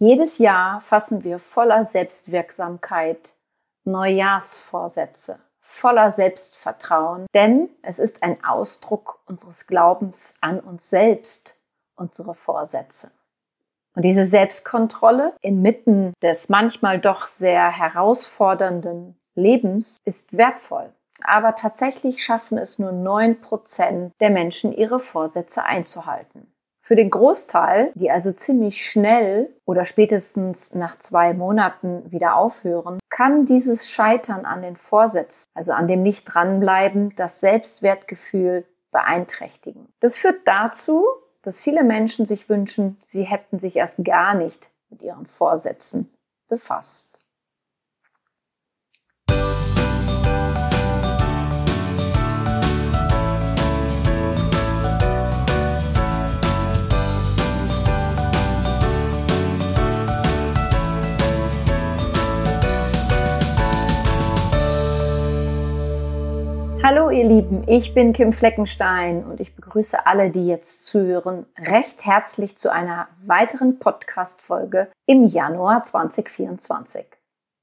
Jedes 0.00 0.38
Jahr 0.38 0.80
fassen 0.82 1.24
wir 1.24 1.40
voller 1.40 1.84
Selbstwirksamkeit 1.84 3.18
Neujahrsvorsätze, 3.84 5.40
voller 5.60 6.12
Selbstvertrauen, 6.12 7.26
denn 7.34 7.68
es 7.82 7.98
ist 7.98 8.22
ein 8.22 8.44
Ausdruck 8.44 9.18
unseres 9.26 9.66
Glaubens 9.66 10.34
an 10.40 10.60
uns 10.60 10.88
selbst, 10.88 11.56
unsere 11.96 12.36
Vorsätze. 12.36 13.10
Und 13.96 14.02
diese 14.02 14.24
Selbstkontrolle 14.24 15.34
inmitten 15.40 16.12
des 16.22 16.48
manchmal 16.48 17.00
doch 17.00 17.26
sehr 17.26 17.68
herausfordernden 17.68 19.18
Lebens 19.34 19.96
ist 20.04 20.36
wertvoll. 20.36 20.92
Aber 21.24 21.56
tatsächlich 21.56 22.22
schaffen 22.22 22.56
es 22.56 22.78
nur 22.78 22.92
neun 22.92 23.40
Prozent 23.40 24.12
der 24.20 24.30
Menschen, 24.30 24.72
ihre 24.72 25.00
Vorsätze 25.00 25.64
einzuhalten. 25.64 26.52
Für 26.88 26.96
den 26.96 27.10
Großteil, 27.10 27.92
die 27.96 28.10
also 28.10 28.32
ziemlich 28.32 28.82
schnell 28.82 29.54
oder 29.66 29.84
spätestens 29.84 30.74
nach 30.74 30.98
zwei 31.00 31.34
Monaten 31.34 32.10
wieder 32.10 32.34
aufhören, 32.34 32.98
kann 33.10 33.44
dieses 33.44 33.90
Scheitern 33.90 34.46
an 34.46 34.62
den 34.62 34.74
Vorsätzen, 34.74 35.44
also 35.52 35.72
an 35.72 35.86
dem 35.86 36.02
nicht 36.02 36.24
dranbleiben, 36.24 37.14
das 37.14 37.40
Selbstwertgefühl 37.40 38.64
beeinträchtigen. 38.90 39.92
Das 40.00 40.16
führt 40.16 40.48
dazu, 40.48 41.04
dass 41.42 41.60
viele 41.60 41.84
Menschen 41.84 42.24
sich 42.24 42.48
wünschen, 42.48 42.98
sie 43.04 43.24
hätten 43.24 43.58
sich 43.58 43.76
erst 43.76 44.02
gar 44.02 44.32
nicht 44.32 44.70
mit 44.88 45.02
ihren 45.02 45.26
Vorsätzen 45.26 46.10
befasst. 46.48 47.07
Hallo 66.90 67.10
ihr 67.10 67.24
Lieben, 67.24 67.64
ich 67.66 67.92
bin 67.92 68.14
Kim 68.14 68.32
Fleckenstein 68.32 69.22
und 69.22 69.40
ich 69.40 69.54
begrüße 69.54 70.06
alle, 70.06 70.30
die 70.30 70.46
jetzt 70.46 70.86
zuhören, 70.86 71.44
recht 71.58 72.06
herzlich 72.06 72.56
zu 72.56 72.72
einer 72.72 73.08
weiteren 73.26 73.78
Podcast-Folge 73.78 74.88
im 75.04 75.26
Januar 75.26 75.84
2024. 75.84 77.04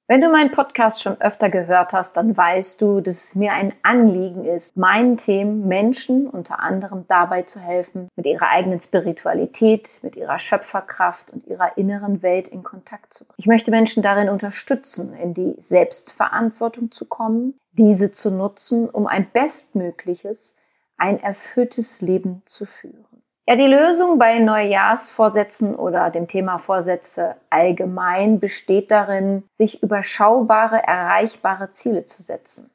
Wenn 0.08 0.22
du 0.22 0.30
meinen 0.30 0.52
Podcast 0.52 1.02
schon 1.02 1.20
öfter 1.20 1.50
gehört 1.50 1.92
hast, 1.92 2.16
dann 2.16 2.38
weißt 2.38 2.80
du, 2.80 3.02
dass 3.02 3.24
es 3.24 3.36
mir 3.36 3.54
ein 3.54 3.74
Anliegen 3.82 4.46
ist, 4.46 4.78
meinen 4.78 5.18
Themen 5.18 5.68
Menschen 5.68 6.30
unter 6.30 6.60
anderem 6.60 7.06
dabei 7.08 7.42
zu 7.42 7.60
helfen, 7.60 8.10
mit 8.16 8.28
ihrer 8.28 8.50
eigenen 8.50 8.80
Spiritualität, 8.80 10.00
mit 10.04 10.16
ihrer 10.16 10.38
Schöpferkraft 10.38 11.32
und 11.32 11.48
ihrer 11.48 11.76
inneren 11.80 12.22
Welt 12.22 12.48
in 12.48 12.62
Kontakt 12.62 13.16
zu 13.16 13.26
bringen. 13.26 13.38
Ich 13.40 13.48
möchte 13.48 13.72
Menschen 13.72 14.04
darin 14.04 14.30
unterstützen, 14.30 15.16
in 15.16 15.34
die 15.34 15.56
Selbstverantwortung 15.58 16.92
zu 16.92 17.06
kommen, 17.06 17.58
diese 17.72 18.12
zu 18.12 18.30
nutzen, 18.30 18.88
um 18.88 19.08
ein 19.08 19.32
bestmögliches, 19.32 20.56
ein 20.98 21.20
erfülltes 21.20 22.02
Leben 22.02 22.44
zu 22.46 22.68
führen. 22.68 23.15
Ja, 23.48 23.56
die 23.56 23.68
Lösung 23.68 24.18
bei 24.18 24.40
Neujahrsvorsätzen 24.40 25.76
oder 25.76 26.10
dem 26.10 26.28
Thema 26.28 26.58
Vorsätze 26.58 27.36
allgemein 27.52 28.40
besteht 28.40 28.90
darin, 28.90 29.44
sich 29.54 29.84
überschaubare, 29.84 30.82
erreichbare 30.82 31.72
Ziele 31.74 32.08
zu 32.08 32.24
setzen. 32.24 32.72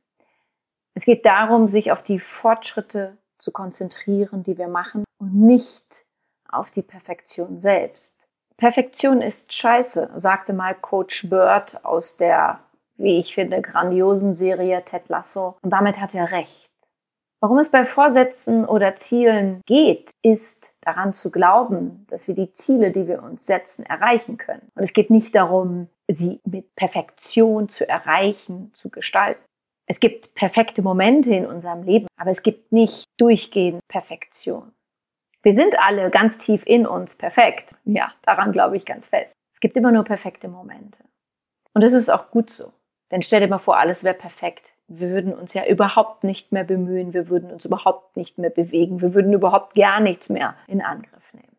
Es 0.94 1.06
geht 1.06 1.26
darum, 1.26 1.66
sich 1.66 1.90
auf 1.90 2.04
die 2.04 2.20
Fortschritte 2.20 3.16
zu 3.38 3.50
konzentrieren, 3.50 4.44
die 4.44 4.58
wir 4.58 4.68
machen 4.68 5.02
und 5.18 5.34
nicht 5.34 6.04
auf 6.48 6.70
die 6.70 6.82
Perfektion 6.82 7.58
selbst. 7.58 8.28
Perfektion 8.56 9.22
ist 9.22 9.52
scheiße, 9.52 10.10
sagte 10.14 10.52
mal 10.52 10.74
Coach 10.74 11.28
Bird 11.28 11.84
aus 11.84 12.16
der, 12.16 12.60
wie 12.96 13.18
ich 13.18 13.34
finde, 13.34 13.60
grandiosen 13.60 14.36
Serie 14.36 14.84
Ted 14.84 15.08
Lasso. 15.08 15.56
Und 15.62 15.70
damit 15.70 15.98
hat 15.98 16.14
er 16.14 16.30
recht. 16.30 16.69
Warum 17.40 17.58
es 17.58 17.70
bei 17.70 17.86
Vorsätzen 17.86 18.66
oder 18.66 18.96
Zielen 18.96 19.62
geht, 19.66 20.10
ist 20.22 20.70
daran 20.82 21.14
zu 21.14 21.30
glauben, 21.30 22.06
dass 22.10 22.28
wir 22.28 22.34
die 22.34 22.52
Ziele, 22.52 22.90
die 22.90 23.06
wir 23.06 23.22
uns 23.22 23.46
setzen, 23.46 23.84
erreichen 23.84 24.36
können. 24.36 24.70
Und 24.74 24.82
es 24.82 24.92
geht 24.92 25.10
nicht 25.10 25.34
darum, 25.34 25.88
sie 26.06 26.40
mit 26.44 26.74
Perfektion 26.74 27.68
zu 27.68 27.88
erreichen, 27.88 28.72
zu 28.74 28.90
gestalten. 28.90 29.42
Es 29.86 30.00
gibt 30.00 30.34
perfekte 30.34 30.82
Momente 30.82 31.34
in 31.34 31.46
unserem 31.46 31.82
Leben, 31.82 32.06
aber 32.16 32.30
es 32.30 32.42
gibt 32.42 32.72
nicht 32.72 33.06
durchgehend 33.18 33.80
Perfektion. 33.88 34.72
Wir 35.42 35.54
sind 35.54 35.78
alle 35.80 36.10
ganz 36.10 36.38
tief 36.38 36.62
in 36.66 36.86
uns 36.86 37.16
perfekt. 37.16 37.74
Ja, 37.84 38.12
daran 38.22 38.52
glaube 38.52 38.76
ich 38.76 38.84
ganz 38.84 39.06
fest. 39.06 39.34
Es 39.54 39.60
gibt 39.60 39.76
immer 39.76 39.90
nur 39.90 40.04
perfekte 40.04 40.48
Momente. 40.48 41.02
Und 41.72 41.82
das 41.82 41.92
ist 41.92 42.10
auch 42.10 42.30
gut 42.30 42.50
so. 42.50 42.72
Denn 43.10 43.22
stell 43.22 43.40
dir 43.40 43.48
mal 43.48 43.58
vor, 43.58 43.78
alles 43.78 44.04
wäre 44.04 44.14
perfekt 44.14 44.72
wir 44.90 45.10
würden 45.10 45.32
uns 45.32 45.54
ja 45.54 45.66
überhaupt 45.66 46.24
nicht 46.24 46.50
mehr 46.50 46.64
bemühen, 46.64 47.14
wir 47.14 47.28
würden 47.28 47.52
uns 47.52 47.64
überhaupt 47.64 48.16
nicht 48.16 48.38
mehr 48.38 48.50
bewegen, 48.50 49.00
wir 49.00 49.14
würden 49.14 49.32
überhaupt 49.32 49.76
gar 49.76 50.00
nichts 50.00 50.28
mehr 50.30 50.56
in 50.66 50.82
Angriff 50.82 51.32
nehmen. 51.32 51.56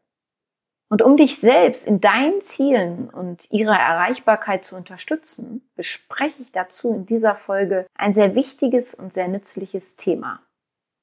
Und 0.89 1.01
um 1.01 1.15
dich 1.15 1.39
selbst 1.39 1.87
in 1.87 2.01
deinen 2.01 2.41
Zielen 2.41 3.09
und 3.09 3.49
ihrer 3.49 3.77
Erreichbarkeit 3.77 4.65
zu 4.65 4.75
unterstützen, 4.75 5.65
bespreche 5.75 6.41
ich 6.41 6.51
dazu 6.51 6.93
in 6.93 7.05
dieser 7.05 7.35
Folge 7.35 7.87
ein 7.95 8.13
sehr 8.13 8.35
wichtiges 8.35 8.93
und 8.93 9.13
sehr 9.13 9.29
nützliches 9.29 9.95
Thema, 9.95 10.41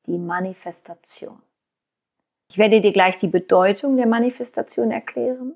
die 0.05 0.19
Manifestation. 0.19 1.41
Ich 2.51 2.59
werde 2.59 2.83
dir 2.83 2.93
gleich 2.93 3.17
die 3.17 3.29
Bedeutung 3.29 3.97
der 3.97 4.07
Manifestation 4.07 4.91
erklären. 4.91 5.55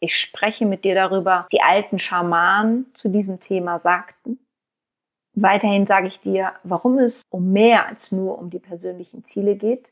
Ich 0.00 0.18
spreche 0.18 0.66
mit 0.66 0.84
dir 0.84 0.96
darüber, 0.96 1.46
die 1.52 1.62
alten 1.62 2.00
Schamanen 2.00 2.92
zu 2.94 3.08
diesem 3.08 3.38
Thema 3.38 3.78
sagten 3.78 4.40
Weiterhin 5.34 5.86
sage 5.86 6.06
ich 6.06 6.20
dir, 6.20 6.52
warum 6.62 6.98
es 6.98 7.22
um 7.28 7.52
mehr 7.52 7.86
als 7.86 8.12
nur 8.12 8.38
um 8.38 8.50
die 8.50 8.60
persönlichen 8.60 9.24
Ziele 9.24 9.56
geht. 9.56 9.88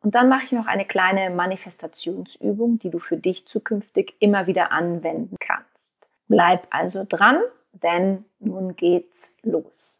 Und 0.00 0.14
dann 0.14 0.28
mache 0.28 0.44
ich 0.44 0.52
noch 0.52 0.66
eine 0.66 0.84
kleine 0.84 1.30
Manifestationsübung, 1.30 2.78
die 2.78 2.90
du 2.90 3.00
für 3.00 3.16
dich 3.16 3.46
zukünftig 3.46 4.14
immer 4.20 4.46
wieder 4.46 4.70
anwenden 4.70 5.36
kannst. 5.40 5.94
Bleib 6.28 6.68
also 6.70 7.04
dran, 7.08 7.40
denn 7.72 8.24
nun 8.38 8.76
geht's 8.76 9.34
los. 9.42 9.98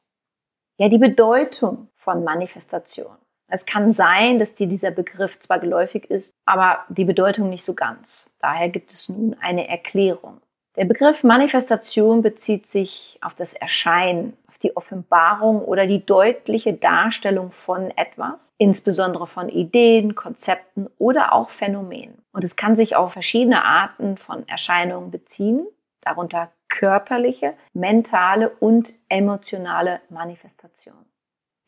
Ja, 0.77 0.89
die 0.89 0.99
Bedeutung 0.99 1.89
von 1.97 2.23
Manifestation. 2.23 3.17
Es 3.51 3.67
kann 3.67 3.93
sein, 3.93 4.39
dass 4.39 4.55
dir 4.55 4.69
dieser 4.69 4.93
Begriff 4.93 5.41
zwar 5.41 5.59
geläufig 5.59 6.09
ist, 6.11 6.35
aber 6.45 6.85
die 6.91 7.07
Bedeutung 7.07 7.49
nicht 7.49 7.65
so 7.65 7.75
ganz. 7.75 8.31
Daher 8.41 8.69
gibt 8.69 8.93
es 8.93 9.09
nun 9.09 9.35
eine 9.41 9.67
Erklärung. 9.67 10.41
Der 10.77 10.85
Begriff 10.85 11.25
Manifestation 11.25 12.23
bezieht 12.23 12.69
sich 12.69 13.19
auf 13.23 13.35
das 13.35 13.55
Erscheinen, 13.55 14.37
die 14.63 14.77
Offenbarung 14.77 15.63
oder 15.63 15.87
die 15.87 16.05
deutliche 16.05 16.73
Darstellung 16.73 17.53
von 17.53 17.91
etwas, 17.97 18.53
insbesondere 18.59 19.27
von 19.27 19.49
Ideen, 19.49 20.15
Konzepten 20.15 20.89
oder 20.99 21.33
auch 21.33 21.51
Phänomenen. 21.51 22.23
Und 22.33 22.45
es 22.45 22.57
kann 22.57 22.77
sich 22.77 22.97
auf 22.97 23.13
verschiedene 23.13 23.65
Arten 23.65 24.17
von 24.17 24.47
Erscheinungen 24.49 25.11
beziehen, 25.11 25.67
darunter 26.01 26.51
körperliche, 26.69 27.55
mentale 27.73 28.51
und 28.61 28.95
emotionale 29.09 30.01
Manifestationen. 30.11 31.07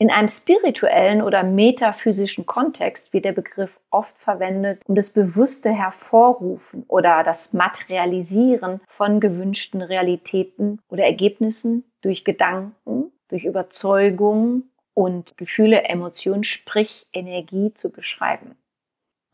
In 0.01 0.11
einem 0.11 0.29
spirituellen 0.29 1.21
oder 1.21 1.43
metaphysischen 1.43 2.47
Kontext 2.47 3.13
wird 3.13 3.27
der 3.27 3.33
Begriff 3.33 3.79
oft 3.91 4.17
verwendet, 4.17 4.81
um 4.87 4.95
das 4.95 5.11
bewusste 5.11 5.71
Hervorrufen 5.71 6.85
oder 6.89 7.23
das 7.23 7.53
Materialisieren 7.53 8.81
von 8.89 9.21
gewünschten 9.21 9.83
Realitäten 9.83 10.81
oder 10.89 11.05
Ergebnissen 11.05 11.85
durch 12.01 12.25
Gedanken, 12.25 13.13
durch 13.29 13.45
Überzeugung 13.45 14.63
und 14.95 15.37
Gefühle, 15.37 15.83
Emotionen, 15.83 16.45
sprich 16.45 17.07
Energie 17.13 17.75
zu 17.75 17.91
beschreiben. 17.91 18.57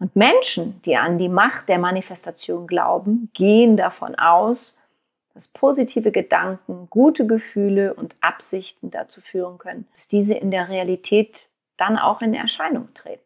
Und 0.00 0.16
Menschen, 0.16 0.82
die 0.82 0.96
an 0.96 1.18
die 1.18 1.28
Macht 1.28 1.68
der 1.68 1.78
Manifestation 1.78 2.66
glauben, 2.66 3.30
gehen 3.34 3.76
davon 3.76 4.16
aus, 4.16 4.76
dass 5.36 5.48
positive 5.48 6.12
Gedanken, 6.12 6.88
gute 6.88 7.26
Gefühle 7.26 7.92
und 7.92 8.16
Absichten 8.22 8.90
dazu 8.90 9.20
führen 9.20 9.58
können, 9.58 9.86
dass 9.94 10.08
diese 10.08 10.34
in 10.34 10.50
der 10.50 10.70
Realität 10.70 11.48
dann 11.76 11.98
auch 11.98 12.22
in 12.22 12.32
Erscheinung 12.32 12.92
treten. 12.94 13.22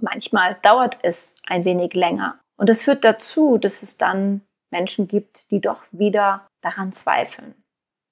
Manchmal 0.00 0.56
dauert 0.62 0.98
es 1.02 1.34
ein 1.46 1.66
wenig 1.66 1.92
länger 1.92 2.40
und 2.56 2.70
es 2.70 2.82
führt 2.82 3.04
dazu, 3.04 3.58
dass 3.58 3.82
es 3.82 3.98
dann 3.98 4.40
Menschen 4.70 5.08
gibt, 5.08 5.50
die 5.50 5.60
doch 5.60 5.84
wieder 5.92 6.46
daran 6.62 6.94
zweifeln. 6.94 7.54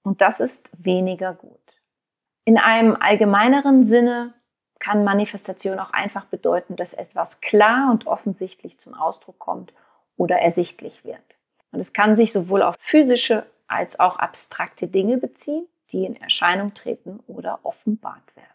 Und 0.03 0.21
das 0.21 0.39
ist 0.39 0.69
weniger 0.77 1.33
gut. 1.33 1.59
In 2.45 2.59
einem 2.59 2.95
allgemeineren 2.95 3.87
Sinne 3.87 4.35
kann 4.81 5.03
Manifestation 5.03 5.79
auch 5.79 5.95
einfach 5.95 6.27
bedeuten, 6.27 6.77
dass 6.77 6.93
etwas 6.93 7.41
klar 7.41 7.91
und 7.91 8.07
offensichtlich 8.07 8.79
zum 8.79 8.93
Ausdruck 8.93 9.39
kommt 9.39 9.73
oder 10.19 10.41
ersichtlich 10.41 11.05
wird. 11.05 11.34
Und 11.75 11.81
es 11.81 11.93
kann 11.93 12.15
sich 12.15 12.33
sowohl 12.33 12.63
auf 12.63 12.77
physische 12.79 13.45
als 13.67 13.99
auch 13.99 14.17
abstrakte 14.17 14.87
Dinge 14.87 15.19
beziehen, 15.19 15.67
die 15.91 16.05
in 16.05 16.17
Erscheinung 16.17 16.73
treten 16.75 17.21
oder 17.27 17.59
offenbart 17.65 18.37
werden. 18.37 18.49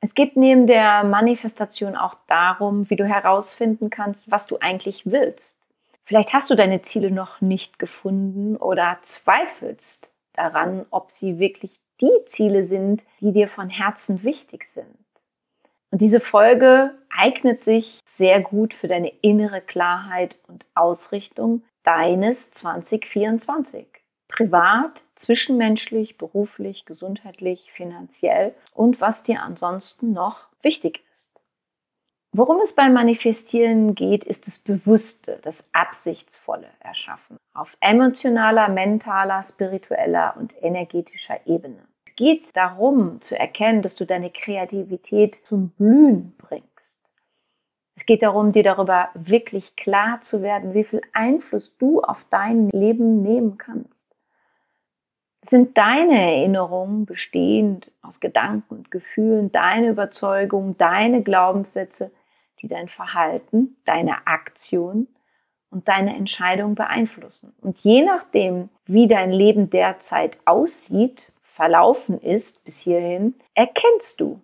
Es 0.00 0.14
geht 0.14 0.36
neben 0.36 0.66
der 0.66 1.04
Manifestation 1.04 1.96
auch 1.96 2.16
darum, 2.28 2.88
wie 2.90 2.96
du 2.96 3.04
herausfinden 3.04 3.90
kannst, 3.90 4.30
was 4.30 4.46
du 4.46 4.58
eigentlich 4.60 5.02
willst. 5.06 5.56
Vielleicht 6.04 6.34
hast 6.34 6.50
du 6.50 6.54
deine 6.54 6.82
Ziele 6.82 7.10
noch 7.10 7.40
nicht 7.40 7.78
gefunden 7.78 8.56
oder 8.56 8.98
zweifelst 9.02 10.10
daran, 10.34 10.86
ob 10.90 11.10
sie 11.10 11.38
wirklich 11.38 11.80
die 12.00 12.24
Ziele 12.26 12.64
sind, 12.64 13.02
die 13.20 13.32
dir 13.32 13.48
von 13.48 13.70
Herzen 13.70 14.22
wichtig 14.22 14.66
sind. 14.66 14.86
Und 15.90 16.00
diese 16.02 16.20
Folge 16.20 16.94
eignet 17.08 17.60
sich 17.60 17.98
sehr 18.06 18.40
gut 18.40 18.74
für 18.74 18.88
deine 18.88 19.08
innere 19.22 19.60
Klarheit 19.62 20.36
und 20.46 20.64
Ausrichtung 20.74 21.62
deines 21.88 22.50
2024. 22.50 23.86
Privat, 24.28 25.02
zwischenmenschlich, 25.14 26.18
beruflich, 26.18 26.84
gesundheitlich, 26.84 27.72
finanziell 27.72 28.54
und 28.74 29.00
was 29.00 29.22
dir 29.22 29.40
ansonsten 29.40 30.12
noch 30.12 30.48
wichtig 30.60 31.02
ist. 31.14 31.30
Worum 32.32 32.60
es 32.60 32.74
beim 32.74 32.92
Manifestieren 32.92 33.94
geht, 33.94 34.22
ist 34.24 34.46
das 34.46 34.58
Bewusste, 34.58 35.38
das 35.42 35.64
Absichtsvolle 35.72 36.68
Erschaffen 36.80 37.38
auf 37.54 37.74
emotionaler, 37.80 38.68
mentaler, 38.68 39.42
spiritueller 39.42 40.34
und 40.36 40.52
energetischer 40.62 41.40
Ebene 41.46 41.88
geht 42.18 42.56
darum 42.56 43.20
zu 43.20 43.38
erkennen, 43.38 43.80
dass 43.80 43.94
du 43.94 44.04
deine 44.04 44.30
Kreativität 44.30 45.38
zum 45.46 45.68
Blühen 45.70 46.34
bringst. 46.36 46.67
Es 47.98 48.06
geht 48.06 48.22
darum, 48.22 48.52
dir 48.52 48.62
darüber 48.62 49.08
wirklich 49.14 49.74
klar 49.74 50.20
zu 50.20 50.40
werden, 50.40 50.72
wie 50.72 50.84
viel 50.84 51.00
Einfluss 51.12 51.76
du 51.78 52.00
auf 52.00 52.24
dein 52.30 52.68
Leben 52.68 53.22
nehmen 53.22 53.58
kannst. 53.58 54.14
Sind 55.42 55.76
deine 55.76 56.16
Erinnerungen, 56.16 57.06
bestehend 57.06 57.90
aus 58.00 58.20
Gedanken 58.20 58.76
und 58.76 58.92
Gefühlen, 58.92 59.50
deine 59.50 59.88
Überzeugungen, 59.88 60.78
deine 60.78 61.24
Glaubenssätze, 61.24 62.12
die 62.62 62.68
dein 62.68 62.88
Verhalten, 62.88 63.76
deine 63.84 64.28
Aktion 64.28 65.08
und 65.68 65.88
deine 65.88 66.14
Entscheidung 66.14 66.76
beeinflussen. 66.76 67.52
Und 67.62 67.78
je 67.78 68.02
nachdem, 68.02 68.68
wie 68.86 69.08
dein 69.08 69.32
Leben 69.32 69.70
derzeit 69.70 70.38
aussieht, 70.44 71.32
verlaufen 71.42 72.20
ist 72.20 72.62
bis 72.62 72.78
hierhin, 72.78 73.34
erkennst 73.54 74.20
du, 74.20 74.40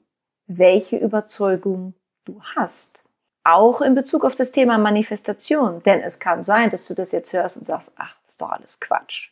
welche 0.48 0.96
Überzeugung 0.96 1.94
du 2.24 2.42
hast. 2.56 3.03
Auch 3.44 3.82
in 3.82 3.94
Bezug 3.94 4.24
auf 4.24 4.34
das 4.34 4.52
Thema 4.52 4.78
Manifestation. 4.78 5.82
Denn 5.82 6.00
es 6.00 6.18
kann 6.18 6.44
sein, 6.44 6.70
dass 6.70 6.86
du 6.86 6.94
das 6.94 7.12
jetzt 7.12 7.32
hörst 7.32 7.58
und 7.58 7.66
sagst, 7.66 7.92
ach, 7.96 8.16
das 8.22 8.32
ist 8.32 8.40
doch 8.40 8.50
alles 8.50 8.80
Quatsch. 8.80 9.30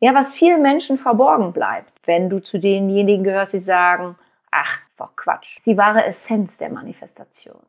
Ja, 0.00 0.14
was 0.14 0.34
vielen 0.34 0.60
Menschen 0.60 0.98
verborgen 0.98 1.52
bleibt, 1.54 2.06
wenn 2.06 2.28
du 2.28 2.40
zu 2.40 2.58
denjenigen 2.58 3.24
gehörst, 3.24 3.54
die 3.54 3.60
sagen, 3.60 4.18
ach, 4.50 4.86
ist 4.86 5.00
doch 5.00 5.16
Quatsch. 5.16 5.56
ist 5.56 5.66
die 5.66 5.78
wahre 5.78 6.04
Essenz 6.04 6.58
der 6.58 6.68
Manifestation. 6.68 7.64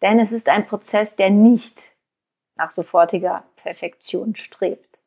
Denn 0.00 0.18
es 0.18 0.32
ist 0.32 0.48
ein 0.48 0.66
Prozess, 0.66 1.14
der 1.16 1.30
nicht 1.30 1.90
nach 2.56 2.70
sofortiger 2.70 3.44
Perfektion 3.56 4.34
strebt. 4.34 5.02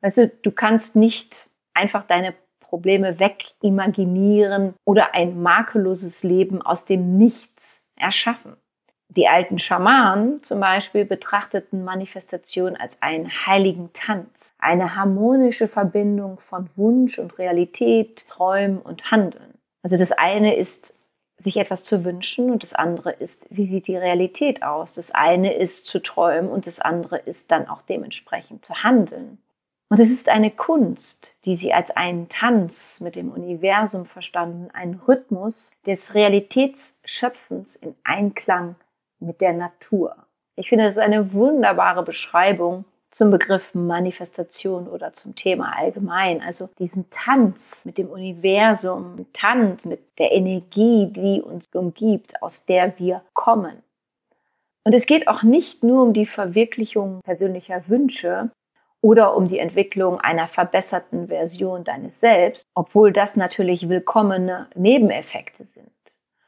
Weißt 0.00 0.18
du, 0.18 0.28
du 0.28 0.50
kannst 0.50 0.96
nicht 0.96 1.48
einfach 1.72 2.04
deine 2.06 2.34
Probleme 2.70 3.18
wegimaginieren 3.18 4.74
oder 4.84 5.12
ein 5.14 5.42
makelloses 5.42 6.22
Leben 6.22 6.62
aus 6.62 6.84
dem 6.84 7.18
Nichts 7.18 7.84
erschaffen. 7.96 8.56
Die 9.08 9.26
alten 9.26 9.58
Schamanen 9.58 10.40
zum 10.44 10.60
Beispiel 10.60 11.04
betrachteten 11.04 11.82
Manifestation 11.82 12.76
als 12.76 13.02
einen 13.02 13.28
heiligen 13.44 13.92
Tanz, 13.92 14.54
eine 14.60 14.94
harmonische 14.94 15.66
Verbindung 15.66 16.38
von 16.38 16.68
Wunsch 16.76 17.18
und 17.18 17.36
Realität, 17.36 18.24
Träumen 18.28 18.78
und 18.78 19.10
Handeln. 19.10 19.58
Also 19.82 19.98
das 19.98 20.12
eine 20.12 20.54
ist 20.54 20.96
sich 21.38 21.56
etwas 21.56 21.82
zu 21.82 22.04
wünschen 22.04 22.52
und 22.52 22.62
das 22.62 22.74
andere 22.74 23.10
ist, 23.10 23.46
wie 23.50 23.66
sieht 23.66 23.88
die 23.88 23.96
Realität 23.96 24.62
aus? 24.62 24.94
Das 24.94 25.10
eine 25.10 25.54
ist 25.54 25.86
zu 25.86 25.98
träumen 25.98 26.48
und 26.48 26.68
das 26.68 26.80
andere 26.80 27.18
ist 27.18 27.50
dann 27.50 27.66
auch 27.66 27.82
dementsprechend 27.82 28.64
zu 28.64 28.74
handeln. 28.84 29.38
Und 29.92 29.98
es 29.98 30.12
ist 30.12 30.28
eine 30.28 30.52
Kunst, 30.52 31.34
die 31.44 31.56
sie 31.56 31.72
als 31.72 31.90
einen 31.90 32.28
Tanz 32.28 33.00
mit 33.00 33.16
dem 33.16 33.32
Universum 33.32 34.06
verstanden, 34.06 34.68
ein 34.72 35.00
Rhythmus 35.08 35.72
des 35.84 36.14
Realitätsschöpfens 36.14 37.74
in 37.74 37.96
Einklang 38.04 38.76
mit 39.18 39.40
der 39.40 39.52
Natur. 39.52 40.14
Ich 40.54 40.68
finde, 40.68 40.84
das 40.84 40.94
ist 40.94 41.02
eine 41.02 41.32
wunderbare 41.32 42.04
Beschreibung 42.04 42.84
zum 43.10 43.32
Begriff 43.32 43.74
Manifestation 43.74 44.86
oder 44.86 45.12
zum 45.12 45.34
Thema 45.34 45.76
allgemein. 45.76 46.40
Also 46.40 46.68
diesen 46.78 47.10
Tanz 47.10 47.84
mit 47.84 47.98
dem 47.98 48.10
Universum, 48.10 49.26
Tanz 49.32 49.86
mit 49.86 50.00
der 50.20 50.30
Energie, 50.30 51.08
die 51.10 51.42
uns 51.42 51.64
umgibt, 51.74 52.40
aus 52.40 52.64
der 52.64 52.96
wir 53.00 53.22
kommen. 53.34 53.82
Und 54.84 54.94
es 54.94 55.06
geht 55.06 55.26
auch 55.26 55.42
nicht 55.42 55.82
nur 55.82 56.04
um 56.04 56.12
die 56.12 56.26
Verwirklichung 56.26 57.22
persönlicher 57.24 57.88
Wünsche, 57.88 58.52
oder 59.02 59.36
um 59.36 59.48
die 59.48 59.58
Entwicklung 59.58 60.20
einer 60.20 60.48
verbesserten 60.48 61.28
Version 61.28 61.84
deines 61.84 62.20
Selbst, 62.20 62.66
obwohl 62.74 63.12
das 63.12 63.36
natürlich 63.36 63.88
willkommene 63.88 64.68
Nebeneffekte 64.74 65.64
sind. 65.64 65.90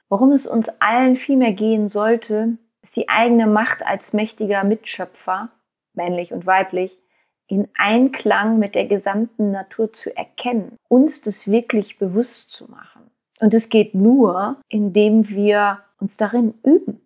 Worum 0.09 0.33
es 0.33 0.47
uns 0.47 0.69
allen 0.81 1.17
vielmehr 1.17 1.53
gehen 1.53 1.89
sollte, 1.89 2.59
ist 2.83 2.97
die 2.97 3.09
eigene 3.09 3.47
Macht 3.47 3.85
als 3.87 4.13
mächtiger 4.13 4.65
Mitschöpfer, 4.65 5.49
männlich 5.95 6.33
und 6.33 6.47
weiblich, 6.47 6.99
in 7.47 7.69
Einklang 7.77 8.59
mit 8.59 8.75
der 8.75 8.87
gesamten 8.87 9.51
Natur 9.51 9.93
zu 9.93 10.15
erkennen, 10.17 10.77
uns 10.89 11.23
das 11.23 11.47
wirklich 11.47 11.99
bewusst 11.99 12.51
zu 12.51 12.71
machen. 12.71 13.11
Und 13.41 13.55
es 13.55 13.69
geht 13.69 13.95
nur, 13.95 14.57
indem 14.69 15.29
wir 15.29 15.81
uns 15.99 16.17
darin 16.17 16.55
üben. 16.63 17.01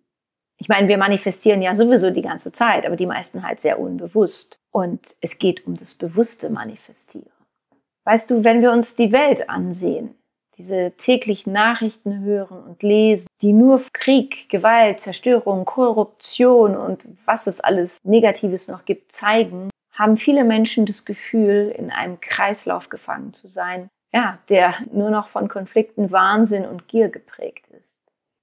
Ich 0.59 0.69
meine, 0.69 0.87
wir 0.87 0.97
manifestieren 0.97 1.61
ja 1.61 1.75
sowieso 1.75 2.09
die 2.09 2.23
ganze 2.23 2.51
Zeit, 2.51 2.85
aber 2.85 2.95
die 2.95 3.05
meisten 3.05 3.43
halt 3.43 3.59
sehr 3.59 3.79
unbewusst. 3.79 4.59
Und 4.71 5.15
es 5.21 5.37
geht 5.37 5.65
um 5.67 5.77
das 5.77 5.95
bewusste 5.95 6.49
Manifestieren. 6.49 7.31
Weißt 8.05 8.31
du, 8.31 8.43
wenn 8.43 8.61
wir 8.61 8.71
uns 8.71 8.95
die 8.95 9.11
Welt 9.11 9.49
ansehen, 9.49 10.15
diese 10.57 10.93
täglichen 10.97 11.53
Nachrichten 11.53 12.21
hören 12.21 12.63
und 12.63 12.81
lesen, 12.81 13.27
die 13.41 13.53
nur 13.53 13.83
Krieg, 13.93 14.49
Gewalt, 14.49 15.01
Zerstörung, 15.01 15.65
Korruption 15.65 16.75
und 16.75 17.05
was 17.25 17.45
es 17.45 17.59
alles 17.59 17.99
Negatives 18.03 18.67
noch 18.67 18.85
gibt, 18.85 19.11
zeigen, 19.11 19.69
haben 19.91 20.17
viele 20.17 20.43
Menschen 20.43 20.85
das 20.85 21.05
Gefühl, 21.05 21.73
in 21.77 21.91
einem 21.91 22.19
Kreislauf 22.19 22.89
gefangen 22.89 23.33
zu 23.33 23.47
sein, 23.47 23.89
ja, 24.13 24.39
der 24.49 24.75
nur 24.91 25.11
noch 25.11 25.29
von 25.29 25.47
Konflikten, 25.47 26.11
Wahnsinn 26.11 26.65
und 26.65 26.87
Gier 26.87 27.09
geprägt 27.09 27.67
ist. 27.67 27.99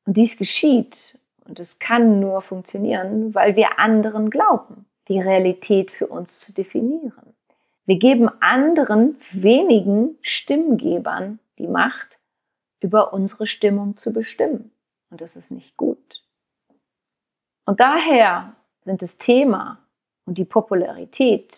Und 0.07 0.17
dies 0.17 0.37
geschieht, 0.37 1.19
und 1.47 1.61
es 1.61 1.79
kann 1.79 2.21
nur 2.21 2.43
funktionieren, 2.43 3.35
weil 3.35 3.57
wir 3.57 3.79
anderen 3.79 4.31
glauben, 4.31 4.87
die 5.09 5.21
Realität 5.21 5.91
für 5.91 6.07
uns 6.07 6.41
zu 6.41 6.53
definieren. 6.53 7.35
Wir 7.87 7.99
geben 7.99 8.31
anderen 8.41 9.21
wenigen 9.31 10.17
Stimmgebern 10.23 11.39
die 11.59 11.69
Macht, 11.69 12.19
über 12.81 13.13
unsere 13.13 13.47
Stimmung 13.47 13.97
zu 13.97 14.13
bestimmen. 14.13 14.71
Und 15.11 15.21
das 15.21 15.37
ist 15.37 15.51
nicht 15.51 15.77
gut. 15.77 16.23
Und 17.67 17.81
daher 17.81 18.55
sind 18.81 19.03
das 19.03 19.19
Thema 19.19 19.79
und 20.27 20.39
die 20.39 20.45
Popularität 20.45 21.57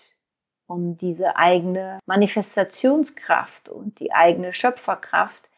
um 0.67 0.99
diese 0.99 1.37
eigene 1.37 2.01
Manifestationskraft 2.07 3.69
und 3.69 4.01
die 4.01 4.13
eigene 4.13 4.53
Schöpferkraft 4.53 5.49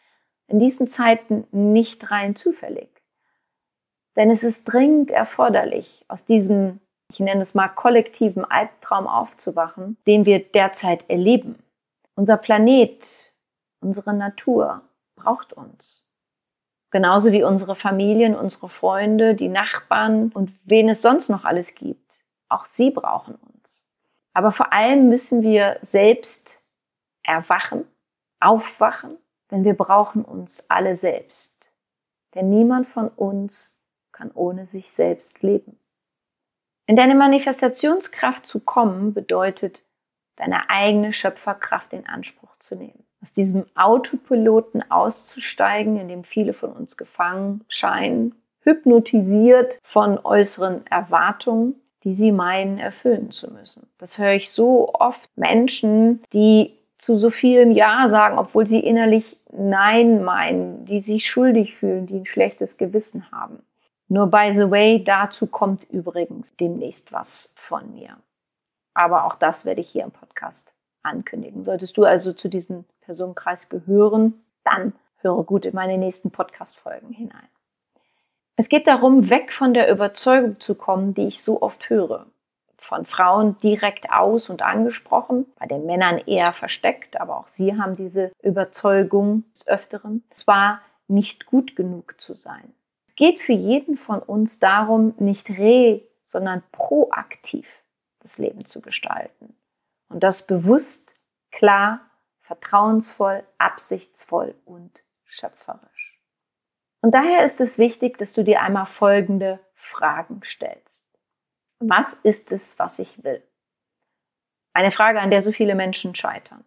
in 0.49 0.58
diesen 0.58 0.88
Zeiten 0.88 1.47
nicht 1.50 2.11
rein 2.11 2.37
zufällig. 2.37 2.88
Denn 4.18 4.32
es 4.32 4.42
ist 4.42 4.64
dringend 4.64 5.12
erforderlich, 5.12 6.04
aus 6.08 6.25
diesem, 6.25 6.80
ich 7.08 7.20
nenne 7.20 7.40
es 7.40 7.54
mal, 7.54 7.68
kollektiven 7.68 8.44
Albtraum 8.44 9.06
aufzuwachen, 9.06 9.96
den 10.08 10.26
wir 10.26 10.40
derzeit 10.40 11.08
erleben. 11.08 11.62
Unser 12.16 12.37
Planet, 12.37 13.32
unsere 13.80 14.12
Natur 14.12 14.82
braucht 15.14 15.52
uns. 15.52 16.04
Genauso 16.90 17.30
wie 17.30 17.44
unsere 17.44 17.76
Familien, 17.76 18.34
unsere 18.34 18.68
Freunde, 18.68 19.37
die 19.37 19.48
Nachbarn 19.48 20.32
und 20.32 20.52
wen 20.64 20.88
es 20.88 21.00
sonst 21.00 21.28
noch 21.28 21.44
alles 21.44 21.76
gibt. 21.76 22.25
Auch 22.48 22.64
sie 22.64 22.90
brauchen 22.90 23.37
uns. 23.37 23.87
Aber 24.34 24.50
vor 24.50 24.72
allem 24.72 25.08
müssen 25.08 25.42
wir 25.42 25.78
selbst 25.82 26.60
erwachen, 27.22 27.84
aufwachen, 28.40 29.16
denn 29.52 29.62
wir 29.62 29.75
brauchen 29.75 30.25
uns 30.25 30.68
alle 30.68 30.96
selbst. 30.96 31.70
Denn 32.34 32.50
niemand 32.50 32.88
von 32.88 33.08
uns 33.10 33.77
kann 34.18 34.32
ohne 34.34 34.66
sich 34.66 34.90
selbst 34.90 35.42
leben. 35.42 35.78
In 36.87 36.96
deine 36.96 37.14
Manifestationskraft 37.14 38.46
zu 38.46 38.60
kommen 38.60 39.14
bedeutet, 39.14 39.84
deine 40.37 40.70
eigene 40.70 41.12
Schöpferkraft 41.12 41.92
in 41.92 42.06
Anspruch 42.06 42.56
zu 42.58 42.75
nehmen. 42.75 43.04
Aus 43.22 43.32
diesem 43.32 43.66
Autopiloten 43.75 44.90
auszusteigen, 44.90 45.98
in 45.98 46.08
dem 46.08 46.25
viele 46.25 46.52
von 46.52 46.72
uns 46.72 46.96
gefangen 46.96 47.64
scheinen, 47.68 48.34
hypnotisiert 48.60 49.78
von 49.82 50.18
äußeren 50.18 50.87
Erwartungen, 50.87 51.75
die 52.04 52.14
sie 52.14 52.32
meinen 52.32 52.78
erfüllen 52.78 53.30
zu 53.30 53.52
müssen. 53.52 53.88
Das 53.98 54.18
höre 54.18 54.32
ich 54.32 54.50
so 54.50 54.94
oft 54.94 55.28
Menschen, 55.37 56.22
die 56.32 56.78
zu 56.96 57.16
so 57.16 57.30
vielem 57.30 57.70
Ja 57.70 58.08
sagen, 58.08 58.38
obwohl 58.38 58.66
sie 58.66 58.80
innerlich 58.80 59.38
Nein 59.50 60.25
meinen, 60.25 60.84
die 60.84 61.00
sich 61.00 61.28
schuldig 61.28 61.76
fühlen, 61.76 62.06
die 62.06 62.18
ein 62.18 62.26
schlechtes 62.26 62.76
Gewissen 62.76 63.30
haben. 63.30 63.62
Nur 64.08 64.26
by 64.26 64.54
the 64.54 64.70
way, 64.70 65.04
dazu 65.04 65.46
kommt 65.46 65.84
übrigens 65.90 66.56
demnächst 66.56 67.12
was 67.12 67.52
von 67.56 67.92
mir. 67.92 68.16
Aber 68.94 69.24
auch 69.26 69.34
das 69.36 69.64
werde 69.64 69.82
ich 69.82 69.90
hier 69.90 70.04
im 70.04 70.10
Podcast 70.10 70.72
ankündigen. 71.02 71.64
Solltest 71.64 71.96
du 71.96 72.04
also 72.04 72.32
zu 72.32 72.48
diesem 72.48 72.84
Personenkreis 73.02 73.68
gehören, 73.68 74.42
dann 74.64 74.94
höre 75.18 75.44
gut 75.44 75.66
in 75.66 75.74
meine 75.74 75.98
nächsten 75.98 76.30
Podcast-Folgen 76.30 77.12
hinein. 77.12 77.48
Es 78.56 78.68
geht 78.68 78.86
darum, 78.86 79.30
weg 79.30 79.52
von 79.52 79.74
der 79.74 79.90
Überzeugung 79.90 80.58
zu 80.58 80.74
kommen, 80.74 81.14
die 81.14 81.28
ich 81.28 81.42
so 81.42 81.62
oft 81.62 81.90
höre. 81.90 82.26
Von 82.78 83.04
Frauen 83.04 83.58
direkt 83.58 84.10
aus 84.10 84.48
und 84.48 84.62
angesprochen, 84.62 85.46
bei 85.58 85.66
den 85.66 85.84
Männern 85.84 86.18
eher 86.18 86.52
versteckt, 86.52 87.20
aber 87.20 87.36
auch 87.36 87.48
sie 87.48 87.78
haben 87.78 87.94
diese 87.94 88.32
Überzeugung 88.42 89.44
des 89.52 89.68
Öfteren, 89.68 90.24
zwar 90.34 90.80
nicht 91.08 91.46
gut 91.46 91.76
genug 91.76 92.20
zu 92.20 92.34
sein. 92.34 92.72
Geht 93.18 93.40
für 93.40 93.52
jeden 93.52 93.96
von 93.96 94.20
uns 94.20 94.60
darum, 94.60 95.12
nicht 95.18 95.50
re, 95.50 96.02
sondern 96.28 96.62
proaktiv 96.70 97.68
das 98.20 98.38
Leben 98.38 98.64
zu 98.64 98.80
gestalten. 98.80 99.56
Und 100.08 100.22
das 100.22 100.46
bewusst, 100.46 101.12
klar, 101.50 102.00
vertrauensvoll, 102.42 103.42
absichtsvoll 103.58 104.54
und 104.64 105.02
schöpferisch. 105.25 106.22
Und 107.00 107.12
daher 107.12 107.42
ist 107.42 107.60
es 107.60 107.76
wichtig, 107.76 108.18
dass 108.18 108.34
du 108.34 108.44
dir 108.44 108.62
einmal 108.62 108.87
folgende 108.87 109.58
Fragen 109.75 110.42
stellst. 110.44 111.04
Was 111.80 112.14
ist 112.14 112.52
es, 112.52 112.78
was 112.78 113.00
ich 113.00 113.25
will? 113.25 113.42
Eine 114.75 114.92
Frage, 114.92 115.20
an 115.20 115.32
der 115.32 115.42
so 115.42 115.50
viele 115.50 115.75
Menschen 115.75 116.14
scheitern. 116.14 116.64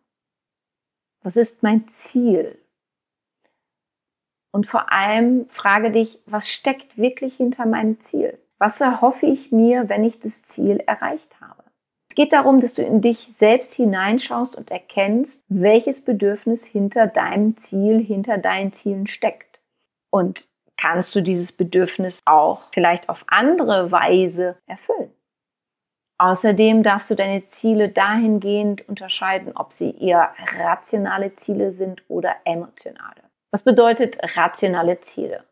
Was 1.22 1.38
ist 1.38 1.64
mein 1.64 1.88
Ziel? 1.88 2.61
Und 4.52 4.68
vor 4.68 4.92
allem 4.92 5.48
frage 5.50 5.92
dich, 5.92 6.20
was 6.26 6.50
steckt 6.50 6.98
wirklich 6.98 7.36
hinter 7.36 7.66
meinem 7.66 8.00
Ziel? 8.00 8.38
Was 8.60 8.82
erhoffe 8.82 9.26
ich 9.26 9.52
mir, 9.52 9.90
wenn 9.90 10.04
ich 10.04 10.20
das 10.20 10.44
Ziel 10.44 10.82
erreicht 10.86 11.40
habe? 11.40 11.64
Es 12.10 12.16
geht 12.16 12.34
darum, 12.34 12.60
dass 12.60 12.74
du 12.74 12.84
in 12.84 13.02
dich 13.02 13.30
selbst 13.32 13.74
hineinschaust 13.74 14.58
und 14.58 14.70
erkennst, 14.70 15.46
welches 15.48 16.04
Bedürfnis 16.04 16.66
hinter 16.66 17.08
deinem 17.08 17.56
Ziel, 17.56 18.04
hinter 18.04 18.38
deinen 18.38 18.74
Zielen 18.74 19.08
steckt. 19.08 19.62
Und 20.12 20.46
kannst 20.76 21.16
du 21.16 21.22
dieses 21.22 21.54
Bedürfnis 21.54 22.20
auch 22.26 22.64
vielleicht 22.74 23.08
auf 23.08 23.24
andere 23.28 23.92
Weise 23.94 24.58
erfüllen? 24.68 25.14
Außerdem 26.18 26.84
darfst 26.84 27.10
du 27.10 27.16
deine 27.16 27.46
Ziele 27.48 27.90
dahingehend 27.90 28.88
unterscheiden, 28.90 29.56
ob 29.56 29.72
sie 29.72 29.98
eher 29.98 30.36
rationale 30.58 31.36
Ziele 31.36 31.72
sind 31.72 32.04
oder 32.10 32.36
emotionale. 32.44 33.31
Was 33.52 33.64
bedeutet 33.64 34.18
rationale 34.38 35.02
Ziele? 35.02 35.44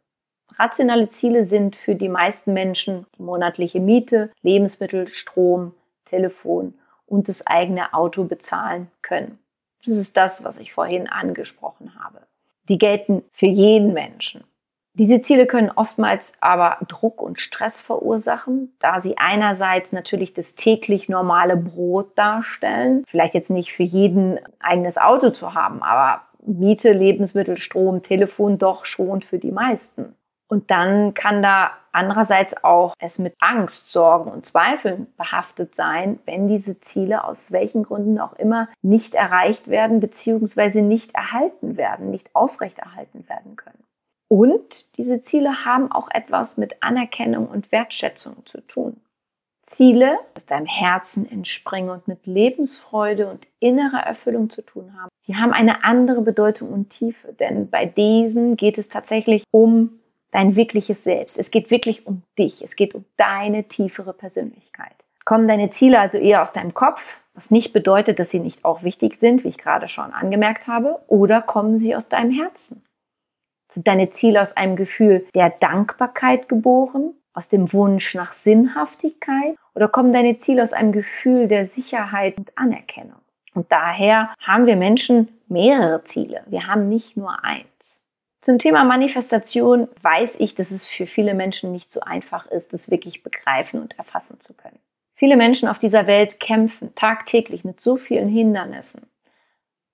Rationale 0.58 1.10
Ziele 1.10 1.44
sind 1.44 1.76
für 1.76 1.96
die 1.96 2.08
meisten 2.08 2.54
Menschen 2.54 3.06
die 3.18 3.22
monatliche 3.22 3.82
Miete, 3.82 4.32
Lebensmittel, 4.42 5.10
Strom, 5.10 5.74
Telefon 6.06 6.76
und 7.06 7.28
das 7.28 7.46
eigene 7.46 7.94
Auto 7.94 8.24
bezahlen 8.24 8.90
können. 9.02 9.38
Das 9.86 9.98
ist 9.98 10.16
das, 10.16 10.46
was 10.46 10.58
ich 10.58 10.72
vorhin 10.72 11.10
angesprochen 11.10 11.94
habe. 12.02 12.22
Die 12.70 12.78
gelten 12.78 13.24
für 13.34 13.48
jeden 13.48 13.92
Menschen. 13.94 14.46
Diese 14.94 15.20
Ziele 15.20 15.46
können 15.46 15.72
oftmals 15.74 16.34
aber 16.40 16.78
Druck 16.88 17.22
und 17.22 17.40
Stress 17.40 17.80
verursachen, 17.82 18.76
da 18.80 19.02
sie 19.02 19.18
einerseits 19.18 19.92
natürlich 19.92 20.34
das 20.34 20.56
täglich 20.56 21.10
normale 21.10 21.58
Brot 21.58 22.18
darstellen. 22.18 23.04
Vielleicht 23.08 23.34
jetzt 23.34 23.50
nicht 23.50 23.72
für 23.72 23.84
jeden 23.84 24.40
eigenes 24.60 24.98
Auto 24.98 25.30
zu 25.30 25.54
haben, 25.54 25.84
aber 25.84 26.29
Miete, 26.50 26.92
Lebensmittel, 26.92 27.58
Strom, 27.58 28.02
Telefon 28.04 28.58
doch 28.58 28.86
schon 28.86 29.22
für 29.22 29.38
die 29.38 29.52
meisten. 29.52 30.16
Und 30.48 30.72
dann 30.72 31.14
kann 31.14 31.44
da 31.44 31.72
andererseits 31.92 32.64
auch 32.64 32.96
es 33.00 33.20
mit 33.20 33.36
Angst, 33.40 33.92
Sorgen 33.92 34.32
und 34.32 34.48
Zweifeln 34.48 35.08
behaftet 35.16 35.76
sein, 35.76 36.20
wenn 36.26 36.48
diese 36.48 36.80
Ziele 36.80 37.24
aus 37.24 37.52
welchen 37.52 37.84
Gründen 37.84 38.20
auch 38.20 38.34
immer 38.34 38.68
nicht 38.82 39.14
erreicht 39.14 39.68
werden 39.68 40.00
bzw. 40.00 40.82
nicht 40.82 41.14
erhalten 41.14 41.78
werden, 41.78 42.10
nicht 42.10 42.36
aufrechterhalten 42.36 43.30
werden 43.30 43.56
können. 43.56 43.84
Und 44.28 44.86
diese 44.98 45.22
Ziele 45.22 45.66
haben 45.66 45.92
auch 45.92 46.10
etwas 46.12 46.58
mit 46.58 46.82
Anerkennung 46.82 47.48
und 47.48 47.72
Wertschätzung 47.72 48.46
zu 48.46 48.62
tun. 48.62 49.00
Ziele 49.70 50.20
aus 50.36 50.46
deinem 50.46 50.66
Herzen 50.66 51.30
entspringen 51.30 51.92
und 51.92 52.08
mit 52.08 52.26
Lebensfreude 52.26 53.30
und 53.30 53.48
innerer 53.60 54.00
Erfüllung 54.00 54.50
zu 54.50 54.62
tun 54.64 54.94
haben, 55.00 55.10
die 55.28 55.36
haben 55.36 55.54
eine 55.54 55.84
andere 55.84 56.22
Bedeutung 56.22 56.70
und 56.70 56.90
Tiefe, 56.90 57.34
denn 57.34 57.70
bei 57.70 57.86
diesen 57.86 58.58
geht 58.58 58.80
es 58.80 58.90
tatsächlich 58.90 59.44
um 59.52 60.00
dein 60.32 60.56
wirkliches 60.56 61.04
Selbst. 61.04 61.38
Es 61.38 61.52
geht 61.52 61.72
wirklich 61.72 62.08
um 62.08 62.24
dich. 62.38 62.64
Es 62.64 62.76
geht 62.76 62.96
um 62.96 63.06
deine 63.18 63.68
tiefere 63.68 64.14
Persönlichkeit. 64.14 64.94
Kommen 65.26 65.48
deine 65.48 65.70
Ziele 65.70 66.00
also 66.00 66.18
eher 66.18 66.42
aus 66.42 66.54
deinem 66.54 66.74
Kopf, 66.74 67.02
was 67.34 67.52
nicht 67.52 67.72
bedeutet, 67.72 68.20
dass 68.20 68.32
sie 68.32 68.40
nicht 68.40 68.66
auch 68.66 68.84
wichtig 68.84 69.20
sind, 69.20 69.44
wie 69.44 69.50
ich 69.50 69.58
gerade 69.58 69.88
schon 69.88 70.12
angemerkt 70.14 70.68
habe, 70.68 71.00
oder 71.08 71.42
kommen 71.42 71.78
sie 71.78 71.96
aus 71.96 72.10
deinem 72.10 72.32
Herzen? 72.32 72.84
Sind 73.72 73.88
deine 73.88 74.10
Ziele 74.10 74.42
aus 74.42 74.58
einem 74.58 74.76
Gefühl 74.76 75.28
der 75.36 75.52
Dankbarkeit 75.52 76.50
geboren, 76.50 77.14
aus 77.40 77.48
dem 77.48 77.72
Wunsch 77.72 78.16
nach 78.16 78.34
Sinnhaftigkeit, 78.34 79.56
oder 79.74 79.88
kommen 79.88 80.12
deine 80.12 80.40
Ziele 80.40 80.62
aus 80.62 80.74
einem 80.74 80.92
Gefühl 80.92 81.48
der 81.48 81.66
Sicherheit 81.66 82.38
und 82.38 82.58
Anerkennung? 82.58 83.22
Und 83.54 83.72
daher 83.72 84.34
haben 84.42 84.66
wir 84.66 84.76
Menschen 84.76 85.30
mehrere 85.48 86.04
Ziele. 86.04 86.44
Wir 86.48 86.68
haben 86.68 86.90
nicht 86.90 87.16
nur 87.16 87.42
eins. 87.46 88.04
Zum 88.42 88.60
Thema 88.60 88.84
Manifestation 88.84 89.88
weiß 90.02 90.36
ich, 90.40 90.54
dass 90.54 90.72
es 90.72 90.86
für 90.86 91.08
viele 91.08 91.34
Menschen 91.34 91.72
nicht 91.72 91.94
so 91.94 92.02
einfach 92.02 92.46
ist, 92.48 92.74
das 92.74 92.92
wirklich 92.92 93.24
begreifen 93.24 93.80
und 93.82 93.98
erfassen 93.98 94.42
zu 94.42 94.54
können. 94.54 94.80
Viele 95.16 95.38
Menschen 95.38 95.70
auf 95.70 95.80
dieser 95.80 96.08
Welt 96.08 96.42
kämpfen 96.42 96.94
tagtäglich 96.96 97.64
mit 97.64 97.80
so 97.80 97.96
vielen 97.96 98.28
Hindernissen. 98.28 99.08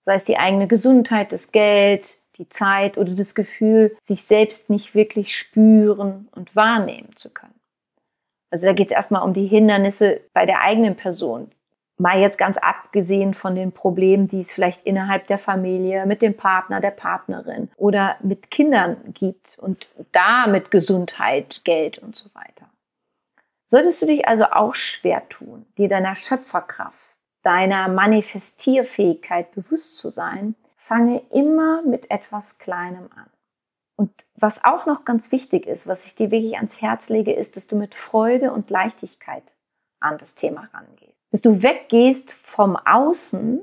Sei 0.02 0.16
es 0.16 0.26
die 0.26 0.38
eigene 0.38 0.68
Gesundheit, 0.68 1.32
das 1.32 1.52
Geld, 1.52 2.18
die 2.38 2.50
Zeit 2.50 2.98
oder 2.98 3.14
das 3.14 3.36
Gefühl, 3.36 3.96
sich 4.00 4.24
selbst 4.24 4.70
nicht 4.70 4.96
wirklich 4.96 5.38
spüren 5.38 6.28
und 6.32 6.56
wahrnehmen 6.56 7.16
zu 7.16 7.30
können. 7.30 7.60
Also 8.52 8.66
da 8.66 8.74
geht 8.74 8.88
es 8.88 8.94
erstmal 8.94 9.24
um 9.24 9.34
die 9.34 9.48
Hindernisse 9.48 10.22
bei 10.34 10.46
der 10.46 10.62
eigenen 10.62 10.96
Person, 10.96 11.52
Mal 11.98 12.20
jetzt 12.20 12.38
ganz 12.38 12.58
abgesehen 12.58 13.34
von 13.34 13.56
den 13.56 13.72
Problemen, 13.72 14.28
die 14.28 14.42
es 14.42 14.54
vielleicht 14.54 14.86
innerhalb 14.86 15.28
der 15.28 15.40
Familie, 15.40 16.06
mit 16.06 16.22
dem 16.22 16.36
Partner, 16.36 16.82
der 16.82 16.92
Partnerin 16.92 17.70
oder 17.78 18.18
mit 18.22 18.52
Kindern 18.52 18.98
gibt 19.14 19.58
und 19.60 19.94
da 20.12 20.48
mit 20.48 20.72
Gesundheit, 20.72 21.62
Geld 21.64 21.98
und 21.98 22.14
so 22.14 22.30
weiter. 22.36 22.70
Solltest 23.68 24.02
du 24.02 24.08
dich 24.08 24.28
also 24.28 24.44
auch 24.46 24.76
schwer 24.76 25.28
tun, 25.30 25.66
dir 25.78 25.88
deiner 25.88 26.18
Schöpferkraft, 26.18 27.18
deiner 27.44 27.88
Manifestierfähigkeit 27.88 29.54
bewusst 29.54 29.98
zu 29.98 30.10
sein, 30.10 30.56
fange 30.88 31.22
immer 31.32 31.82
mit 31.84 32.12
etwas 32.12 32.58
Kleinem 32.58 33.10
an. 33.16 33.30
Und 33.96 34.12
was 34.36 34.64
auch 34.64 34.86
noch 34.86 35.06
ganz 35.06 35.32
wichtig 35.32 35.68
ist, 35.68 35.88
was 35.88 36.06
ich 36.06 36.16
dir 36.16 36.32
wirklich 36.32 36.58
ans 36.58 36.82
Herz 36.82 37.10
lege, 37.10 37.34
ist, 37.34 37.56
dass 37.56 37.68
du 37.68 37.76
mit 37.76 37.96
Freude 37.96 38.52
und 38.52 38.70
Leichtigkeit 38.70 39.44
an 40.00 40.18
das 40.18 40.36
Thema 40.36 40.70
rangehst 40.74 41.16
dass 41.36 41.42
du 41.42 41.62
weggehst 41.62 42.32
vom 42.32 42.78
Außen, 42.78 43.60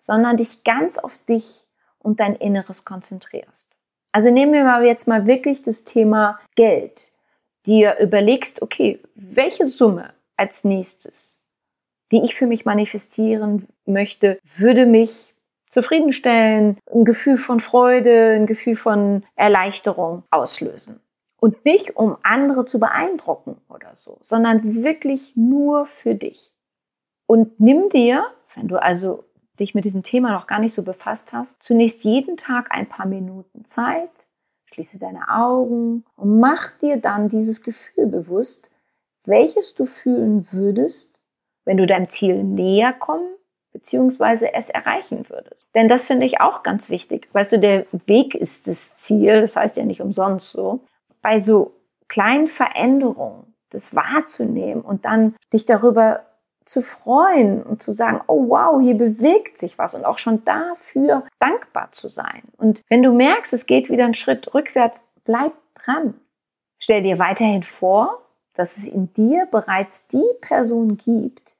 sondern 0.00 0.36
dich 0.36 0.64
ganz 0.64 0.98
auf 0.98 1.16
dich 1.26 1.68
und 2.00 2.18
dein 2.18 2.34
Inneres 2.34 2.84
konzentrierst. 2.84 3.68
Also 4.10 4.30
nehmen 4.30 4.52
wir 4.52 4.64
mal 4.64 4.84
jetzt 4.84 5.06
mal 5.06 5.24
wirklich 5.28 5.62
das 5.62 5.84
Thema 5.84 6.40
Geld. 6.56 7.12
Dir 7.66 7.98
überlegst, 8.00 8.62
okay, 8.62 8.98
welche 9.14 9.66
Summe 9.66 10.12
als 10.36 10.64
nächstes, 10.64 11.38
die 12.10 12.24
ich 12.24 12.34
für 12.34 12.48
mich 12.48 12.64
manifestieren 12.64 13.68
möchte, 13.86 14.40
würde 14.56 14.84
mich 14.84 15.32
zufriedenstellen, 15.70 16.78
ein 16.92 17.04
Gefühl 17.04 17.36
von 17.36 17.60
Freude, 17.60 18.34
ein 18.36 18.46
Gefühl 18.46 18.76
von 18.76 19.24
Erleichterung 19.36 20.22
auslösen. 20.30 21.00
Und 21.40 21.64
nicht, 21.64 21.96
um 21.96 22.16
andere 22.22 22.64
zu 22.64 22.80
beeindrucken 22.80 23.56
oder 23.68 23.92
so, 23.94 24.18
sondern 24.22 24.82
wirklich 24.82 25.36
nur 25.36 25.86
für 25.86 26.14
dich. 26.14 26.52
Und 27.26 27.60
nimm 27.60 27.90
dir, 27.90 28.24
wenn 28.54 28.66
du 28.66 28.82
also 28.82 29.24
dich 29.60 29.74
mit 29.74 29.84
diesem 29.84 30.02
Thema 30.02 30.32
noch 30.32 30.46
gar 30.46 30.58
nicht 30.58 30.74
so 30.74 30.82
befasst 30.82 31.32
hast, 31.32 31.62
zunächst 31.62 32.02
jeden 32.02 32.36
Tag 32.36 32.68
ein 32.70 32.88
paar 32.88 33.06
Minuten 33.06 33.64
Zeit, 33.64 34.10
schließe 34.66 34.98
deine 34.98 35.28
Augen 35.28 36.04
und 36.16 36.40
mach 36.40 36.70
dir 36.78 36.96
dann 36.96 37.28
dieses 37.28 37.62
Gefühl 37.62 38.06
bewusst, 38.06 38.70
welches 39.24 39.74
du 39.74 39.84
fühlen 39.84 40.48
würdest, 40.52 41.18
wenn 41.64 41.76
du 41.76 41.86
deinem 41.86 42.08
Ziel 42.08 42.42
näher 42.42 42.92
kommen 42.92 43.28
bzw. 43.78 44.50
es 44.52 44.70
erreichen 44.70 45.26
würdest. 45.28 45.66
Denn 45.74 45.88
das 45.88 46.06
finde 46.06 46.26
ich 46.26 46.40
auch 46.40 46.62
ganz 46.62 46.88
wichtig. 46.88 47.28
Weißt 47.32 47.52
du, 47.52 47.58
der 47.58 47.86
Weg 48.06 48.34
ist 48.34 48.66
das 48.66 48.96
Ziel, 48.96 49.40
das 49.40 49.56
heißt 49.56 49.76
ja 49.76 49.84
nicht 49.84 50.00
umsonst 50.00 50.52
so. 50.52 50.80
Bei 51.22 51.38
so 51.38 51.72
kleinen 52.08 52.46
Veränderungen, 52.46 53.54
das 53.70 53.94
wahrzunehmen 53.94 54.82
und 54.82 55.04
dann 55.04 55.34
dich 55.52 55.66
darüber 55.66 56.24
zu 56.64 56.82
freuen 56.82 57.62
und 57.62 57.82
zu 57.82 57.92
sagen, 57.92 58.20
oh 58.26 58.48
wow, 58.48 58.80
hier 58.80 58.94
bewegt 58.94 59.56
sich 59.58 59.78
was 59.78 59.94
und 59.94 60.04
auch 60.04 60.18
schon 60.18 60.44
dafür 60.44 61.24
dankbar 61.38 61.92
zu 61.92 62.08
sein. 62.08 62.42
Und 62.58 62.82
wenn 62.88 63.02
du 63.02 63.12
merkst, 63.12 63.52
es 63.54 63.66
geht 63.66 63.88
wieder 63.88 64.04
einen 64.04 64.14
Schritt 64.14 64.52
rückwärts, 64.54 65.02
bleib 65.24 65.52
dran. 65.74 66.14
Stell 66.78 67.02
dir 67.02 67.18
weiterhin 67.18 67.62
vor, 67.62 68.22
dass 68.54 68.76
es 68.76 68.84
in 68.84 69.12
dir 69.14 69.46
bereits 69.50 70.08
die 70.08 70.30
Person 70.40 70.96
gibt, 70.96 71.54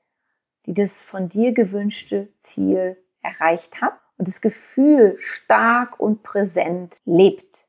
die 0.69 0.75
das 0.75 1.01
von 1.01 1.29
dir 1.29 1.51
gewünschte 1.51 2.27
Ziel 2.37 2.95
erreicht 3.23 3.81
hat 3.81 3.99
und 4.19 4.27
das 4.27 4.39
Gefühl 4.39 5.15
stark 5.17 5.99
und 5.99 6.21
präsent 6.21 6.99
lebt. 7.05 7.65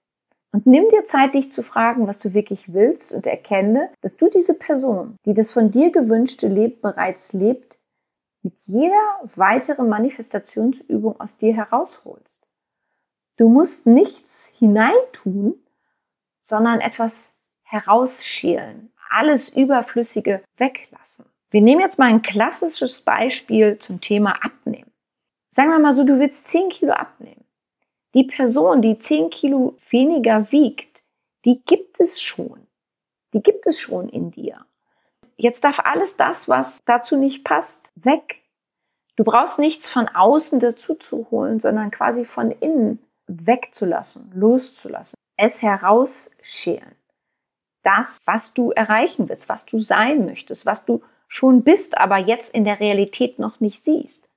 Und 0.53 0.67
nimm 0.67 0.87
dir 0.91 1.07
Zeit, 1.07 1.33
dich 1.33 1.51
zu 1.51 1.63
fragen, 1.63 2.07
was 2.07 2.19
du 2.19 2.35
wirklich 2.35 2.75
willst 2.75 3.11
und 3.13 3.25
erkenne, 3.25 3.89
dass 4.03 4.19
du 4.19 4.29
diese 4.29 4.53
Person, 4.53 5.17
die 5.25 5.33
das 5.33 5.51
von 5.51 5.71
dir 5.71 5.91
gewünschte 5.91 6.47
Leben 6.47 6.79
bereits 6.83 7.33
lebt, 7.33 7.79
mit 8.43 8.53
jeder 8.65 9.01
weiteren 9.35 9.89
Manifestationsübung 9.89 11.19
aus 11.19 11.39
dir 11.39 11.55
herausholst. 11.55 12.47
Du 13.39 13.49
musst 13.49 13.87
nichts 13.87 14.53
hineintun, 14.59 15.55
sondern 16.43 16.83
etwas 16.83 17.33
herausschälen, 17.63 18.93
alles 19.09 19.49
Überflüssige 19.49 20.43
weglassen. 20.59 21.30
Wir 21.51 21.61
nehmen 21.61 21.81
jetzt 21.81 21.99
mal 21.99 22.09
ein 22.09 22.23
klassisches 22.23 23.03
Beispiel 23.03 23.79
zum 23.79 24.01
Thema 24.01 24.45
Abnehmen. 24.45 24.91
Sagen 25.51 25.71
wir 25.71 25.81
mal 25.81 25.95
so, 25.95 26.05
du 26.05 26.21
willst 26.21 26.47
10 26.47 26.69
Kilo 26.69 26.93
abnehmen. 26.93 27.45
Die 28.15 28.25
Person, 28.25 28.83
die 28.83 28.99
10 28.99 29.31
Kilo 29.31 29.77
weniger 29.91 30.51
wiegt, 30.53 31.03
die 31.45 31.61
gibt 31.65 32.01
es 32.01 32.23
schon. 32.23 32.67
Die 33.33 33.43
gibt 33.43 33.67
es 33.67 33.81
schon 33.81 34.09
in 34.09 34.31
dir. 34.31 34.65
Jetzt 35.37 35.65
darf 35.65 35.81
alles 35.81 36.17
das, 36.17 36.49
was 36.49 36.81
dazu 36.85 37.17
nicht 37.17 37.45
passt, 37.45 37.91
weg. 37.97 38.43
Du 39.17 39.25
brauchst 39.25 39.59
nichts 39.59 39.91
von 39.91 40.09
außen 40.09 40.61
dazu 40.61 40.95
zu 40.95 41.31
holen, 41.31 41.59
sondern 41.59 41.91
quasi 41.91 42.25
von 42.25 42.51
innen 42.51 43.01
wegzulassen, 43.27 44.31
loszulassen, 44.35 45.17
es 45.37 45.63
herausschälen. 45.63 46.95
Das, 47.83 48.19
was 48.25 48.55
du 48.55 48.71
erreichen 48.71 49.29
willst, 49.29 49.49
was 49.49 49.67
du 49.67 49.81
sein 49.81 50.27
möchtest, 50.27 50.67
was 50.67 50.85
du 50.85 51.03
schon 51.31 51.63
bist, 51.63 51.97
aber 51.97 52.19
jetzt 52.19 52.55
in 52.55 52.65
der 52.65 52.81
Realität 52.81 53.39
noch 53.39 53.61
nicht 53.61 53.85
siehst. 53.85 54.29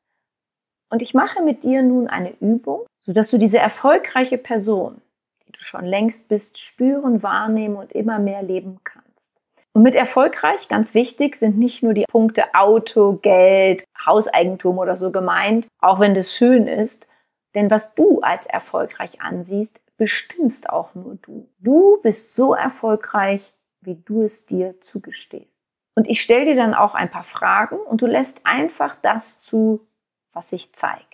Und 0.89 1.01
ich 1.01 1.13
mache 1.13 1.41
mit 1.41 1.63
dir 1.63 1.81
nun 1.81 2.07
eine 2.07 2.33
Übung, 2.39 2.85
sodass 3.01 3.31
du 3.31 3.39
diese 3.39 3.57
erfolgreiche 3.57 4.37
Person, 4.37 5.01
die 5.45 5.51
du 5.51 5.59
schon 5.59 5.85
längst 5.85 6.27
bist, 6.27 6.59
spüren, 6.59 7.23
wahrnehmen 7.23 7.75
und 7.75 7.91
immer 7.93 8.19
mehr 8.19 8.43
leben 8.43 8.79
kannst. 8.83 9.31
Und 9.73 9.81
mit 9.81 9.95
erfolgreich, 9.95 10.67
ganz 10.67 10.93
wichtig, 10.93 11.35
sind 11.37 11.57
nicht 11.57 11.81
nur 11.81 11.95
die 11.95 12.05
Punkte 12.07 12.53
Auto, 12.53 13.13
Geld, 13.13 13.83
Hauseigentum 14.05 14.77
oder 14.77 14.95
so 14.95 15.11
gemeint, 15.11 15.65
auch 15.79 15.99
wenn 15.99 16.13
das 16.13 16.35
schön 16.35 16.67
ist. 16.67 17.07
Denn 17.55 17.71
was 17.71 17.95
du 17.95 18.21
als 18.21 18.45
erfolgreich 18.45 19.19
ansiehst, 19.19 19.79
bestimmst 19.97 20.69
auch 20.69 20.93
nur 20.93 21.15
du. 21.15 21.49
Du 21.57 21.99
bist 22.03 22.35
so 22.35 22.53
erfolgreich, 22.53 23.51
wie 23.81 23.95
du 23.95 24.21
es 24.21 24.45
dir 24.45 24.79
zugestehst. 24.81 25.62
Und 25.95 26.09
ich 26.09 26.21
stelle 26.21 26.45
dir 26.45 26.55
dann 26.55 26.73
auch 26.73 26.95
ein 26.95 27.11
paar 27.11 27.23
Fragen 27.23 27.77
und 27.77 28.01
du 28.01 28.07
lässt 28.07 28.41
einfach 28.45 28.95
das 28.95 29.41
zu, 29.41 29.85
was 30.33 30.49
sich 30.49 30.73
zeigt 30.73 31.13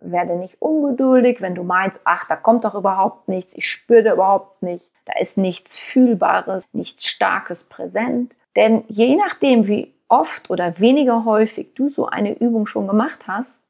werde 0.00 0.36
nicht 0.36 0.60
ungeduldig, 0.60 1.40
wenn 1.40 1.54
du 1.54 1.62
meinst, 1.62 2.00
ach, 2.04 2.26
da 2.28 2.36
kommt 2.36 2.64
doch 2.64 2.74
überhaupt 2.74 3.28
nichts, 3.28 3.54
ich 3.54 3.68
spüre 3.70 4.02
da 4.02 4.12
überhaupt 4.14 4.62
nicht, 4.62 4.88
da 5.04 5.18
ist 5.18 5.38
nichts 5.38 5.78
Fühlbares, 5.78 6.64
nichts 6.72 7.06
Starkes 7.06 7.64
präsent. 7.64 8.34
Denn 8.56 8.84
je 8.88 9.16
nachdem, 9.16 9.66
wie 9.66 9.94
oft 10.08 10.50
oder 10.50 10.78
weniger 10.78 11.24
häufig 11.24 11.74
du 11.74 11.88
so 11.88 12.06
eine 12.06 12.38
Übung 12.38 12.66
schon 12.66 12.86
gemacht 12.86 13.26
hast, 13.26 13.62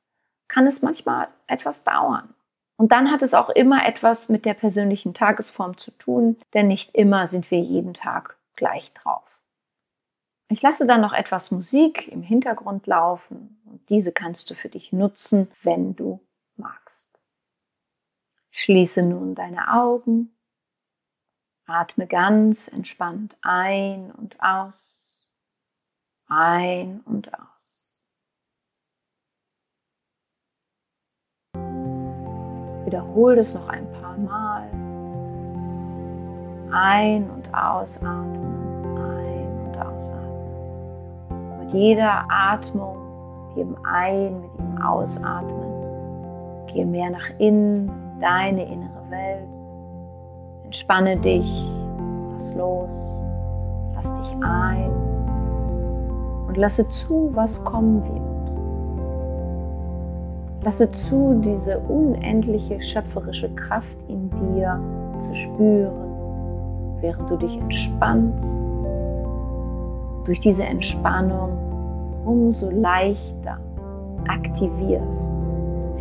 kann 0.49 0.67
es 0.67 0.83
manchmal 0.83 1.29
etwas 1.47 1.85
dauern. 1.85 2.35
Und 2.79 2.93
dann 2.93 3.11
hat 3.11 3.23
es 3.23 3.35
auch 3.35 3.49
immer 3.49 3.87
etwas 3.87 4.29
mit 4.29 4.45
der 4.45 4.55
persönlichen 4.55 5.15
Tagesform 5.15 5.79
zu 5.79 5.91
tun, 5.93 6.37
denn 6.55 6.69
nicht 6.69 6.95
immer 6.95 7.27
sind 7.27 7.51
wir 7.51 7.59
jeden 7.59 7.95
Tag 7.95 8.37
gleich 8.55 8.93
drauf. 8.93 9.26
Ich 10.49 10.63
lasse 10.63 10.87
dann 10.87 11.01
noch 11.01 11.13
etwas 11.13 11.51
Musik 11.51 12.07
im 12.09 12.23
Hintergrund 12.23 12.87
laufen 12.87 13.61
und 13.65 13.89
diese 13.89 14.13
kannst 14.13 14.49
du 14.49 14.55
für 14.55 14.69
dich 14.69 14.93
nutzen, 14.93 15.51
wenn 15.63 15.97
du 15.97 16.21
magst. 16.57 17.11
Schließe 18.51 19.03
nun 19.03 19.35
deine 19.35 19.73
Augen, 19.75 20.37
atme 21.67 22.07
ganz 22.07 22.69
entspannt 22.69 23.37
ein 23.43 24.13
und 24.13 24.41
aus, 24.41 25.29
ein 26.29 27.01
und 27.05 27.29
aus. 27.35 27.93
Wiederhole 32.85 33.41
es 33.41 33.53
noch 33.53 33.69
ein 33.69 33.91
paar 33.93 34.17
Mal. 34.17 34.71
Ein- 36.73 37.29
und 37.31 37.53
ausatmen, 37.53 38.66
Mit 41.67 41.75
jeder 41.75 42.25
Atmung, 42.29 42.97
mit 43.49 43.57
jedem 43.57 43.77
Ein-, 43.85 44.41
mit 44.41 44.51
jedem 44.53 44.83
Ausatmen 44.83 45.67
Gehe 46.67 46.85
mehr 46.85 47.11
nach 47.11 47.31
innen, 47.39 47.91
deine 48.21 48.65
innere 48.65 49.11
Welt. 49.11 49.49
Entspanne 50.65 51.17
dich, 51.17 51.71
lass 52.35 52.53
los, 52.55 52.95
lass 53.95 54.13
dich 54.15 54.37
ein 54.43 54.91
und 56.49 56.57
lasse 56.57 56.89
zu, 56.89 57.31
was 57.35 57.65
kommen 57.65 58.03
wird. 58.05 58.21
Lasse 60.65 60.91
zu, 60.93 61.41
diese 61.43 61.79
unendliche 61.79 62.83
schöpferische 62.83 63.49
Kraft 63.55 63.97
in 64.09 64.29
dir 64.31 64.79
zu 65.21 65.35
spüren, 65.35 66.11
während 67.01 67.31
du 67.31 67.37
dich 67.37 67.57
entspannst. 67.59 68.59
Durch 70.27 70.41
diese 70.41 70.65
Entspannung 70.65 71.57
umso 72.25 72.69
leichter 72.71 73.59
aktivierst 74.27 75.31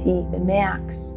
sie 0.04 0.26
bemerkst. 0.32 1.15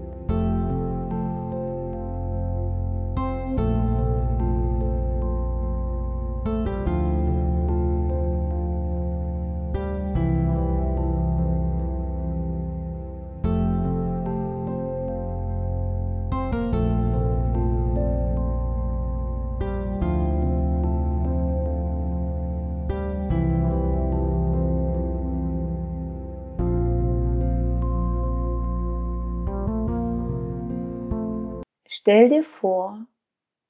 Stell 32.09 32.31
dir 32.31 32.43
vor, 32.43 33.05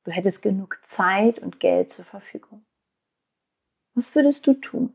du 0.04 0.12
hättest 0.12 0.42
genug 0.42 0.78
Zeit 0.84 1.40
und 1.40 1.58
Geld 1.58 1.90
zur 1.90 2.04
Verfügung. 2.04 2.64
Was 3.94 4.14
würdest 4.14 4.46
du 4.46 4.54
tun? 4.54 4.94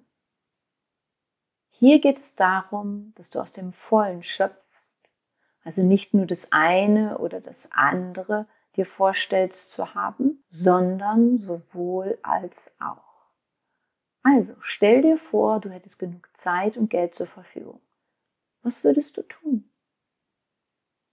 Hier 1.71 1.99
geht 1.99 2.19
es 2.19 2.35
darum, 2.35 3.11
dass 3.17 3.31
du 3.31 3.41
aus 3.41 3.51
dem 3.51 3.73
Vollen 3.73 4.23
schöpfst, 4.23 5.09
also 5.65 5.83
nicht 5.83 6.13
nur 6.13 6.25
das 6.25 6.53
eine 6.53 7.17
oder 7.17 7.41
das 7.41 7.67
andere 7.73 8.47
dir 8.77 8.85
vorstellst 8.85 9.71
zu 9.71 9.93
haben, 9.93 10.41
sondern 10.49 11.35
sowohl 11.35 12.19
als 12.23 12.71
auch. 12.79 13.25
Also 14.21 14.55
stell 14.61 15.01
dir 15.01 15.17
vor, 15.17 15.59
du 15.59 15.69
hättest 15.69 15.99
genug 15.99 16.29
Zeit 16.31 16.77
und 16.77 16.89
Geld 16.89 17.13
zur 17.13 17.27
Verfügung. 17.27 17.81
Was 18.61 18.85
würdest 18.85 19.17
du 19.17 19.21
tun? 19.23 19.69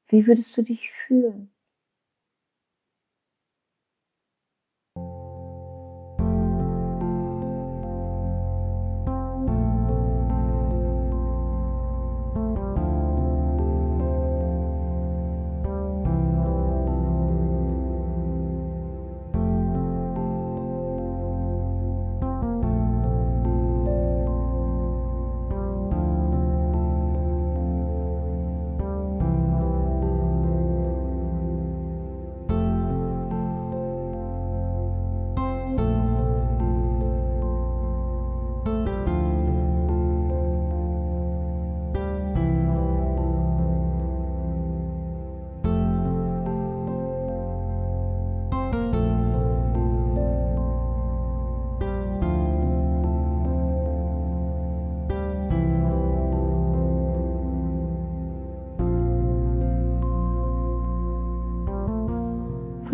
Wie 0.07 0.29
würdest 0.29 0.57
du 0.57 0.63
dich 0.63 0.93
fühlen? 0.93 1.53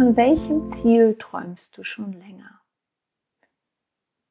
Von 0.07 0.17
welchem 0.17 0.69
Ziel 0.69 1.17
träumst 1.19 1.77
du 1.77 1.83
schon 1.83 2.13
länger? 2.13 2.61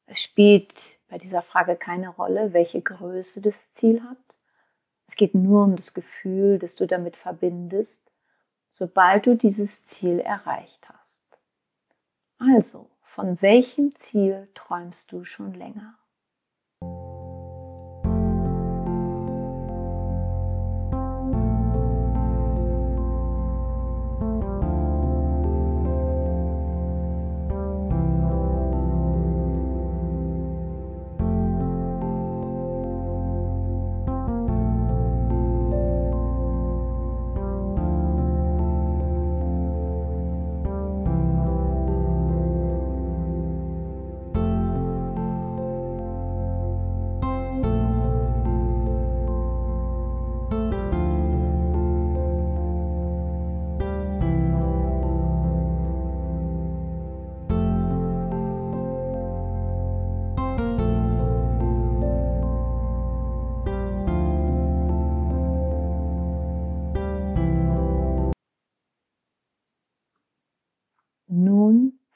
Es 0.05 0.21
spielt 0.21 0.73
bei 1.09 1.17
dieser 1.17 1.41
Frage 1.41 1.75
keine 1.75 2.07
Rolle, 2.07 2.53
welche 2.53 2.81
Größe 2.81 3.41
das 3.41 3.73
Ziel 3.73 4.01
hat. 4.01 4.17
Es 5.05 5.17
geht 5.17 5.35
nur 5.35 5.65
um 5.65 5.75
das 5.75 5.93
Gefühl, 5.93 6.59
das 6.59 6.75
du 6.75 6.87
damit 6.87 7.17
verbindest, 7.17 8.09
sobald 8.69 9.25
du 9.25 9.35
dieses 9.35 9.83
Ziel 9.83 10.21
erreicht 10.21 10.87
hast. 10.87 11.25
Also, 12.39 12.89
von 13.01 13.41
welchem 13.41 13.97
Ziel 13.97 14.47
träumst 14.55 15.11
du 15.11 15.25
schon 15.25 15.53
länger? 15.55 15.99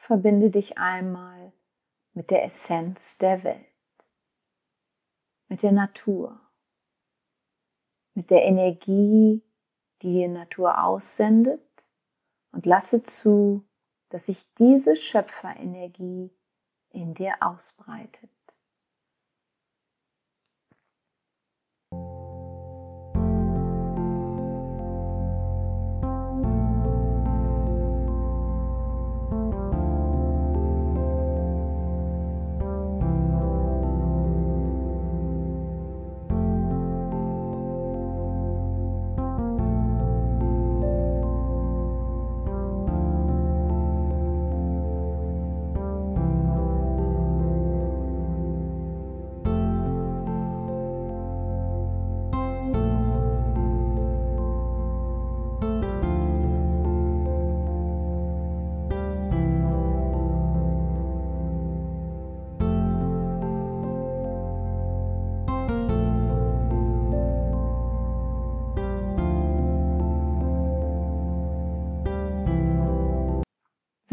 Verbinde 0.09 0.49
dich 0.49 0.79
einmal 0.79 1.53
mit 2.13 2.31
der 2.31 2.43
Essenz 2.43 3.19
der 3.19 3.43
Welt, 3.43 3.63
mit 5.49 5.61
der 5.61 5.71
Natur, 5.71 6.41
mit 8.15 8.31
der 8.31 8.43
Energie, 8.43 9.43
die 10.01 10.13
die 10.13 10.27
Natur 10.27 10.83
aussendet 10.83 11.61
und 12.51 12.65
lasse 12.65 13.03
zu, 13.03 13.63
dass 14.09 14.25
sich 14.25 14.51
diese 14.55 14.95
Schöpferenergie 14.95 16.31
in 16.89 17.13
dir 17.13 17.35
ausbreitet. 17.41 18.31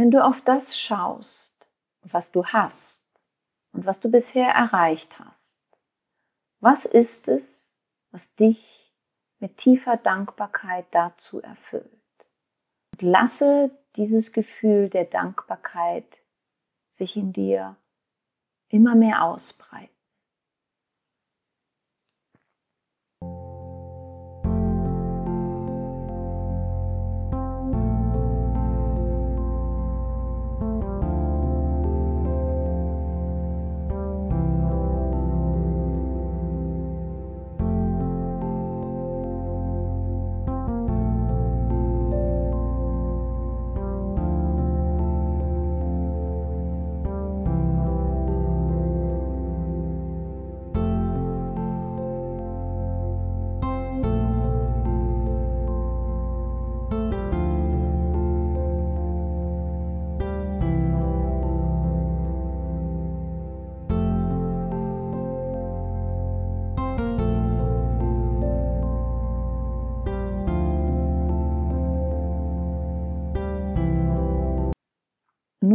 Wenn 0.07 0.13
du 0.13 0.25
auf 0.25 0.41
das 0.41 0.79
schaust, 0.79 1.53
was 2.03 2.31
du 2.31 2.47
hast 2.47 3.03
und 3.73 3.87
was 3.87 3.99
du 3.99 4.09
bisher 4.09 4.51
erreicht 4.51 5.19
hast, 5.19 5.61
was 6.61 6.85
ist 6.85 7.27
es, 7.27 7.77
was 8.13 8.33
dich 8.37 8.95
mit 9.41 9.57
tiefer 9.57 9.97
Dankbarkeit 9.97 10.87
dazu 10.93 11.43
erfüllt? 11.43 11.91
Und 12.93 13.03
lasse 13.03 13.77
dieses 13.97 14.31
Gefühl 14.31 14.91
der 14.91 15.07
Dankbarkeit 15.07 16.23
sich 16.93 17.17
in 17.17 17.33
dir 17.33 17.75
immer 18.69 18.95
mehr 18.95 19.25
ausbreiten. 19.25 19.96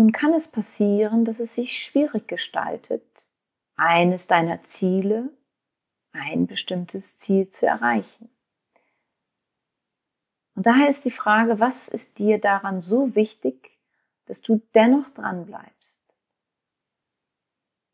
Nun 0.02 0.14
kann 0.14 0.34
es 0.34 0.48
passieren, 0.48 1.26
dass 1.26 1.40
es 1.40 1.54
sich 1.54 1.78
schwierig 1.78 2.28
gestaltet, 2.28 3.04
eines 3.76 4.26
deiner 4.26 4.64
Ziele, 4.64 5.30
ein 6.12 6.48
bestimmtes 6.48 7.20
Ziel 7.20 7.52
zu 7.52 7.68
erreichen. 7.68 8.32
Und 10.56 10.66
daher 10.66 10.90
ist 10.90 11.06
die 11.06 11.12
Frage, 11.12 11.60
was 11.60 11.88
ist 11.88 12.18
dir 12.18 12.40
daran 12.40 12.82
so 12.82 13.14
wichtig, 13.14 13.78
dass 14.26 14.42
du 14.42 14.64
dennoch 14.74 15.08
dran 15.12 15.46
bleibst? 15.46 16.04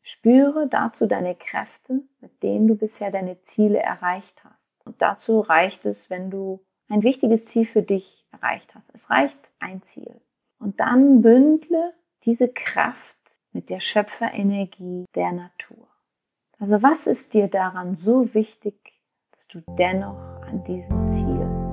Spüre 0.00 0.66
dazu 0.66 1.04
deine 1.04 1.34
Kräfte, 1.34 2.04
mit 2.20 2.42
denen 2.42 2.68
du 2.68 2.74
bisher 2.74 3.10
deine 3.10 3.42
Ziele 3.42 3.80
erreicht 3.80 4.42
hast. 4.44 4.80
Und 4.86 5.02
dazu 5.02 5.40
reicht 5.40 5.84
es, 5.84 6.08
wenn 6.08 6.30
du 6.30 6.64
ein 6.88 7.02
wichtiges 7.02 7.44
Ziel 7.44 7.66
für 7.66 7.82
dich 7.82 8.26
erreicht 8.32 8.74
hast. 8.74 8.88
Es 8.94 9.10
reicht 9.10 9.38
ein 9.58 9.82
Ziel. 9.82 10.22
Und 10.58 10.80
dann 10.80 11.22
bündle 11.22 11.94
diese 12.24 12.48
Kraft 12.48 12.98
mit 13.52 13.70
der 13.70 13.80
Schöpferenergie 13.80 15.04
der 15.14 15.32
Natur. 15.32 15.88
Also 16.58 16.82
was 16.82 17.06
ist 17.06 17.34
dir 17.34 17.48
daran 17.48 17.96
so 17.96 18.34
wichtig, 18.34 18.74
dass 19.32 19.46
du 19.46 19.62
dennoch 19.78 20.42
an 20.42 20.64
diesem 20.64 21.08
Ziel 21.08 21.67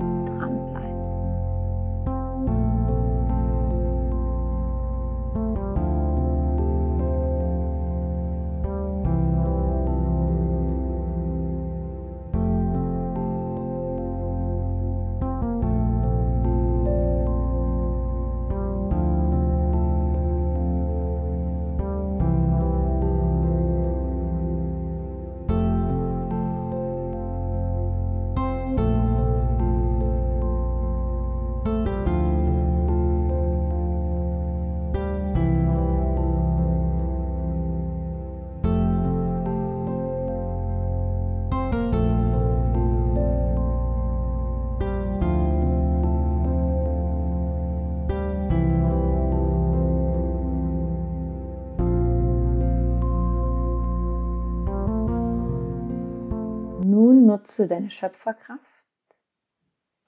nutze 57.46 57.68
deine 57.68 57.92
Schöpferkraft, 57.92 58.60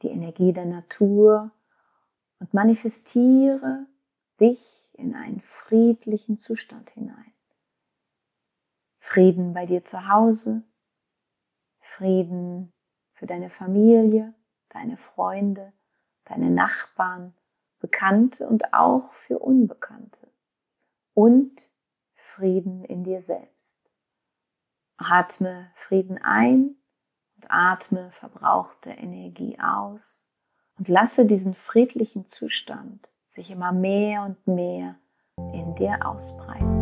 die 0.02 0.08
Energie 0.08 0.52
der 0.52 0.64
Natur 0.64 1.52
und 2.40 2.52
manifestiere 2.52 3.86
dich 4.40 4.90
in 4.94 5.14
einen 5.14 5.40
friedlichen 5.40 6.38
Zustand 6.38 6.90
hinein. 6.90 7.32
Frieden 8.98 9.54
bei 9.54 9.66
dir 9.66 9.84
zu 9.84 10.08
Hause, 10.08 10.64
Frieden 11.78 12.72
für 13.12 13.26
deine 13.26 13.50
Familie, 13.50 14.34
deine 14.70 14.96
Freunde, 14.96 15.72
deine 16.24 16.50
Nachbarn, 16.50 17.34
Bekannte 17.78 18.48
und 18.48 18.74
auch 18.74 19.12
für 19.12 19.38
Unbekannte. 19.38 20.26
Und 21.14 21.70
Frieden 22.16 22.84
in 22.84 23.04
dir 23.04 23.22
selbst. 23.22 23.88
Atme 24.96 25.70
Frieden 25.76 26.18
ein 26.18 26.77
atme 27.48 28.10
verbrauchte 28.18 28.90
Energie 28.90 29.58
aus 29.60 30.24
und 30.78 30.88
lasse 30.88 31.26
diesen 31.26 31.54
friedlichen 31.54 32.26
Zustand 32.28 33.08
sich 33.26 33.50
immer 33.50 33.72
mehr 33.72 34.22
und 34.22 34.46
mehr 34.46 34.96
in 35.52 35.74
dir 35.76 35.98
ausbreiten. 36.04 36.77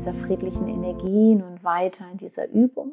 Dieser 0.00 0.14
friedlichen 0.14 0.66
Energie 0.66 1.34
nun 1.34 1.62
weiter 1.62 2.10
in 2.10 2.16
dieser 2.16 2.48
Übung. 2.48 2.92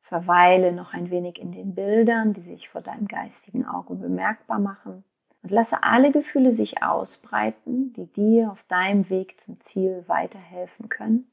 Verweile 0.00 0.72
noch 0.72 0.94
ein 0.94 1.10
wenig 1.10 1.38
in 1.38 1.52
den 1.52 1.74
Bildern, 1.74 2.32
die 2.32 2.40
sich 2.40 2.70
vor 2.70 2.80
deinem 2.80 3.06
geistigen 3.06 3.66
Auge 3.66 3.94
bemerkbar 3.94 4.60
machen. 4.60 5.04
Und 5.42 5.50
lasse 5.50 5.82
alle 5.82 6.10
Gefühle 6.10 6.54
sich 6.54 6.82
ausbreiten, 6.82 7.92
die 7.92 8.06
dir 8.06 8.50
auf 8.50 8.62
deinem 8.62 9.10
Weg 9.10 9.38
zum 9.42 9.60
Ziel 9.60 10.04
weiterhelfen 10.06 10.88
können. 10.88 11.30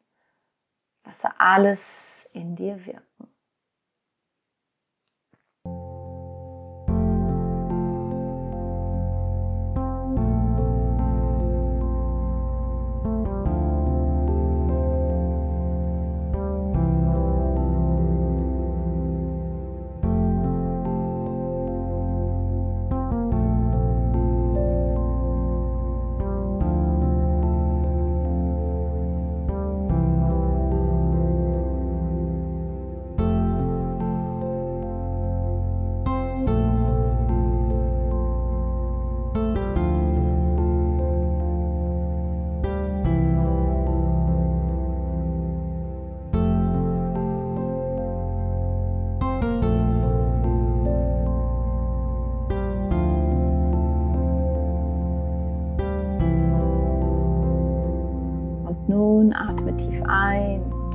Lasse 1.06 1.30
alles 1.40 2.30
in 2.34 2.58
dir 2.58 2.86
wirken. 2.86 3.30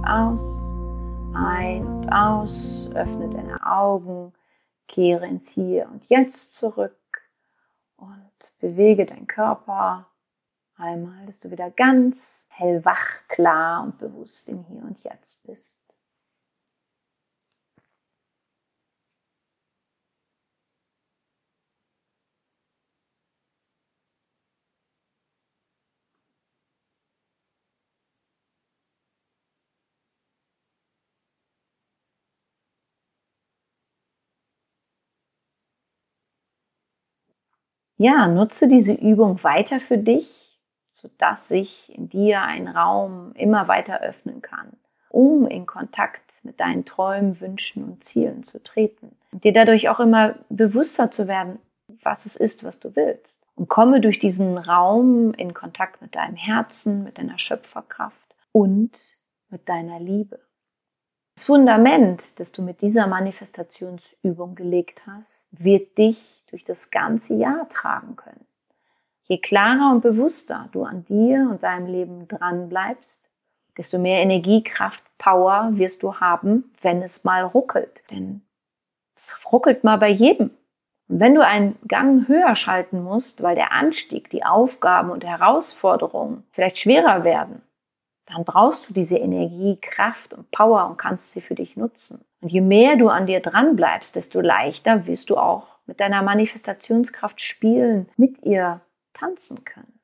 Aus, 0.06 0.40
ein 1.34 1.86
und 1.86 2.08
aus, 2.12 2.90
öffne 2.94 3.30
deine 3.30 3.64
Augen, 3.66 4.32
kehre 4.88 5.26
ins 5.26 5.50
Hier 5.50 5.88
und 5.90 6.04
Jetzt 6.08 6.54
zurück 6.54 6.96
und 7.96 8.30
bewege 8.60 9.06
deinen 9.06 9.26
Körper 9.26 10.06
einmal, 10.76 11.26
dass 11.26 11.40
du 11.40 11.50
wieder 11.50 11.70
ganz 11.70 12.44
hellwach, 12.48 13.26
klar 13.28 13.82
und 13.84 13.98
bewusst 13.98 14.48
im 14.48 14.64
Hier 14.64 14.82
und 14.82 15.02
Jetzt 15.02 15.42
bist. 15.44 15.79
Ja, 38.00 38.28
nutze 38.28 38.66
diese 38.66 38.94
Übung 38.94 39.44
weiter 39.44 39.78
für 39.78 39.98
dich, 39.98 40.58
sodass 40.94 41.48
sich 41.48 41.94
in 41.94 42.08
dir 42.08 42.40
ein 42.40 42.66
Raum 42.66 43.32
immer 43.34 43.68
weiter 43.68 44.00
öffnen 44.00 44.40
kann, 44.40 44.72
um 45.10 45.46
in 45.46 45.66
Kontakt 45.66 46.42
mit 46.42 46.60
deinen 46.60 46.86
Träumen, 46.86 47.38
Wünschen 47.42 47.84
und 47.84 48.02
Zielen 48.02 48.42
zu 48.42 48.62
treten. 48.62 49.14
Und 49.32 49.44
dir 49.44 49.52
dadurch 49.52 49.90
auch 49.90 50.00
immer 50.00 50.36
bewusster 50.48 51.10
zu 51.10 51.28
werden, 51.28 51.58
was 52.02 52.24
es 52.24 52.36
ist, 52.36 52.64
was 52.64 52.80
du 52.80 52.96
willst. 52.96 53.42
Und 53.54 53.68
komme 53.68 54.00
durch 54.00 54.18
diesen 54.18 54.56
Raum 54.56 55.34
in 55.34 55.52
Kontakt 55.52 56.00
mit 56.00 56.14
deinem 56.14 56.36
Herzen, 56.36 57.04
mit 57.04 57.18
deiner 57.18 57.38
Schöpferkraft 57.38 58.34
und 58.52 58.98
mit 59.50 59.68
deiner 59.68 60.00
Liebe. 60.00 60.40
Das 61.34 61.44
Fundament, 61.44 62.40
das 62.40 62.50
du 62.52 62.62
mit 62.62 62.80
dieser 62.80 63.06
Manifestationsübung 63.06 64.54
gelegt 64.54 65.02
hast, 65.06 65.50
wird 65.52 65.98
dich 65.98 66.39
durch 66.50 66.64
das 66.64 66.90
ganze 66.90 67.34
Jahr 67.34 67.68
tragen 67.68 68.16
können. 68.16 68.46
Je 69.22 69.38
klarer 69.38 69.92
und 69.92 70.00
bewusster 70.00 70.68
du 70.72 70.82
an 70.82 71.04
dir 71.04 71.48
und 71.50 71.62
deinem 71.62 71.86
Leben 71.86 72.26
dran 72.26 72.68
bleibst, 72.68 73.28
desto 73.76 73.98
mehr 73.98 74.22
Energie, 74.22 74.62
Kraft, 74.62 75.04
Power 75.18 75.70
wirst 75.72 76.02
du 76.02 76.16
haben, 76.16 76.72
wenn 76.82 77.02
es 77.02 77.24
mal 77.24 77.44
ruckelt. 77.44 78.02
Denn 78.10 78.42
es 79.16 79.36
ruckelt 79.52 79.84
mal 79.84 79.98
bei 79.98 80.08
jedem. 80.08 80.50
Und 81.08 81.20
wenn 81.20 81.34
du 81.34 81.44
einen 81.44 81.78
Gang 81.86 82.28
höher 82.28 82.56
schalten 82.56 83.02
musst, 83.02 83.42
weil 83.42 83.54
der 83.54 83.72
Anstieg, 83.72 84.30
die 84.30 84.44
Aufgaben 84.44 85.10
und 85.10 85.24
Herausforderungen 85.24 86.44
vielleicht 86.52 86.78
schwerer 86.78 87.24
werden, 87.24 87.62
dann 88.26 88.44
brauchst 88.44 88.88
du 88.88 88.92
diese 88.92 89.16
Energie, 89.16 89.78
Kraft 89.80 90.34
und 90.34 90.50
Power 90.50 90.86
und 90.86 90.98
kannst 90.98 91.32
sie 91.32 91.40
für 91.40 91.54
dich 91.54 91.76
nutzen. 91.76 92.24
Und 92.40 92.50
je 92.50 92.60
mehr 92.60 92.96
du 92.96 93.08
an 93.08 93.26
dir 93.26 93.40
dran 93.40 93.76
bleibst, 93.76 94.14
desto 94.14 94.40
leichter 94.40 95.06
wirst 95.06 95.30
du 95.30 95.36
auch 95.36 95.66
mit 95.90 95.98
deiner 95.98 96.22
Manifestationskraft 96.22 97.40
spielen, 97.40 98.08
mit 98.16 98.44
ihr 98.44 98.80
tanzen 99.12 99.64
können. 99.64 99.98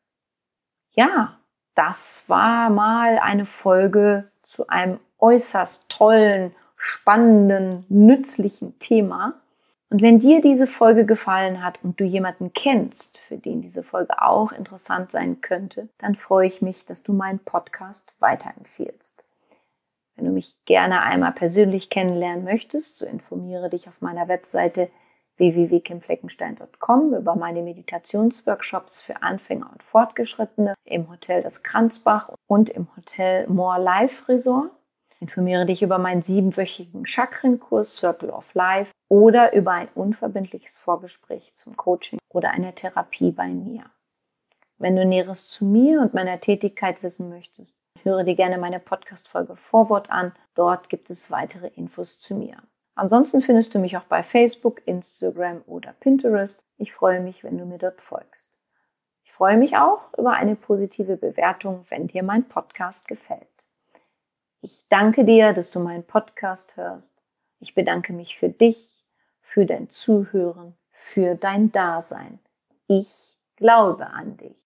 Ja, 0.91 1.39
das 1.77 2.25
war 2.27 2.71
mal 2.71 3.21
eine 3.21 3.47
Folge 3.47 4.29
zu 4.43 4.67
einem 4.67 4.99
äußerst 5.21 5.89
tollen, 5.89 6.53
spannenden, 6.77 7.85
nützlichen 7.89 8.77
Thema. 8.81 9.35
Und 9.89 10.03
wenn 10.03 10.19
dir 10.19 10.41
diese 10.41 10.67
Folge 10.67 11.07
gefallen 11.07 11.63
hat 11.63 11.79
und 11.85 12.01
du 12.01 12.05
jemanden 12.05 12.53
kennst, 12.53 13.19
für 13.19 13.39
den 13.39 13.63
diese 13.63 13.85
Folge 13.85 14.21
auch 14.21 14.51
interessant 14.51 15.13
sein 15.13 15.41
könnte, 15.41 15.89
dann 15.99 16.17
freue 16.17 16.49
ich 16.49 16.63
mich, 16.63 16.85
dass 16.85 17.05
du 17.05 17.13
meinen 17.13 17.39
Podcast 17.39 18.13
weiterempfiehlst. 18.19 19.23
Wenn 20.17 20.25
du 20.25 20.33
mich 20.33 20.57
gerne 20.65 21.03
einmal 21.03 21.31
persönlich 21.31 21.91
kennenlernen 21.91 22.43
möchtest, 22.43 22.99
so 22.99 23.07
informiere 23.07 23.71
dich 23.71 23.87
auf 23.87 24.01
meiner 24.01 24.27
Webseite 24.27 24.91
www.kimfleckenstein.com 25.39 27.15
über 27.15 27.37
meine 27.37 27.63
Meditationsworkshops 27.63 29.03
für 29.03 29.23
Anfänger 29.23 29.71
und 29.73 29.83
Fortgeschrittene 29.83 30.75
im 30.85 31.11
Hotel 31.11 31.43
des 31.43 31.63
Kranzbach 31.63 32.31
und 32.47 32.69
im 32.71 32.89
Hotel 32.97 33.47
More 33.49 33.83
Life 33.83 34.29
Resort. 34.29 34.71
Informiere 35.21 35.65
dich 35.65 35.83
über 35.83 35.99
meinen 35.99 36.23
siebenwöchigen 36.23 37.07
Chakrenkurs 37.07 37.97
Circle 37.97 38.31
of 38.31 38.53
Life 38.55 38.93
oder 39.09 39.55
über 39.55 39.73
ein 39.73 39.89
unverbindliches 39.95 40.79
Vorgespräch 40.79 41.53
zum 41.55 41.77
Coaching 41.77 42.19
oder 42.29 42.51
einer 42.51 42.75
Therapie 42.75 43.31
bei 43.31 43.49
mir. 43.49 43.85
Wenn 44.79 44.97
du 44.97 45.07
Näheres 45.07 45.49
zu 45.49 45.65
mir 45.65 46.03
und 46.03 46.13
meiner 46.13 46.41
Tätigkeit 46.41 47.03
wissen 47.03 47.31
möchtest, 47.31 47.75
höre 48.03 48.25
dir 48.25 48.35
gerne 48.35 48.59
meine 48.59 48.79
Podcast-Folge 48.79 49.57
Vorwort 49.57 50.11
an. 50.11 50.33
Dort 50.55 50.91
gibt 50.91 51.09
es 51.09 51.31
weitere 51.31 51.69
Infos 51.69 52.19
zu 52.19 52.35
mir. 52.35 52.59
Ansonsten 52.97 53.43
findest 53.43 53.75
du 53.75 53.79
mich 53.79 53.97
auch 53.99 54.05
bei 54.05 54.23
Facebook, 54.23 54.81
Instagram 54.87 55.63
oder 55.67 55.93
Pinterest. 56.01 56.65
Ich 56.79 56.95
freue 56.95 57.21
mich, 57.21 57.45
wenn 57.45 57.59
du 57.59 57.67
mir 57.67 57.77
dort 57.77 58.01
folgst. 58.01 58.51
Ich 59.23 59.33
freue 59.33 59.59
mich 59.59 59.77
auch 59.77 60.01
über 60.17 60.33
eine 60.33 60.57
positive 60.57 61.19
Bewertung, 61.19 61.85
wenn 61.91 62.07
dir 62.07 62.23
mein 62.23 62.49
Podcast 62.49 63.07
gefällt. 63.07 63.47
Ich 64.63 64.87
danke 64.89 65.27
dir, 65.27 65.53
dass 65.53 65.71
du 65.71 65.79
meinen 65.79 66.05
Podcast 66.05 66.75
hörst. 66.79 67.15
Ich 67.61 67.75
bedanke 67.75 68.15
mich 68.15 68.39
für 68.39 68.49
dich, 68.49 69.07
für 69.43 69.67
dein 69.67 69.91
Zuhören, 69.91 70.75
für 70.91 71.35
dein 71.35 71.71
Dasein. 71.73 72.39
Ich 72.89 73.09
glaube 73.57 74.07
an 74.07 74.39
dich. 74.39 74.66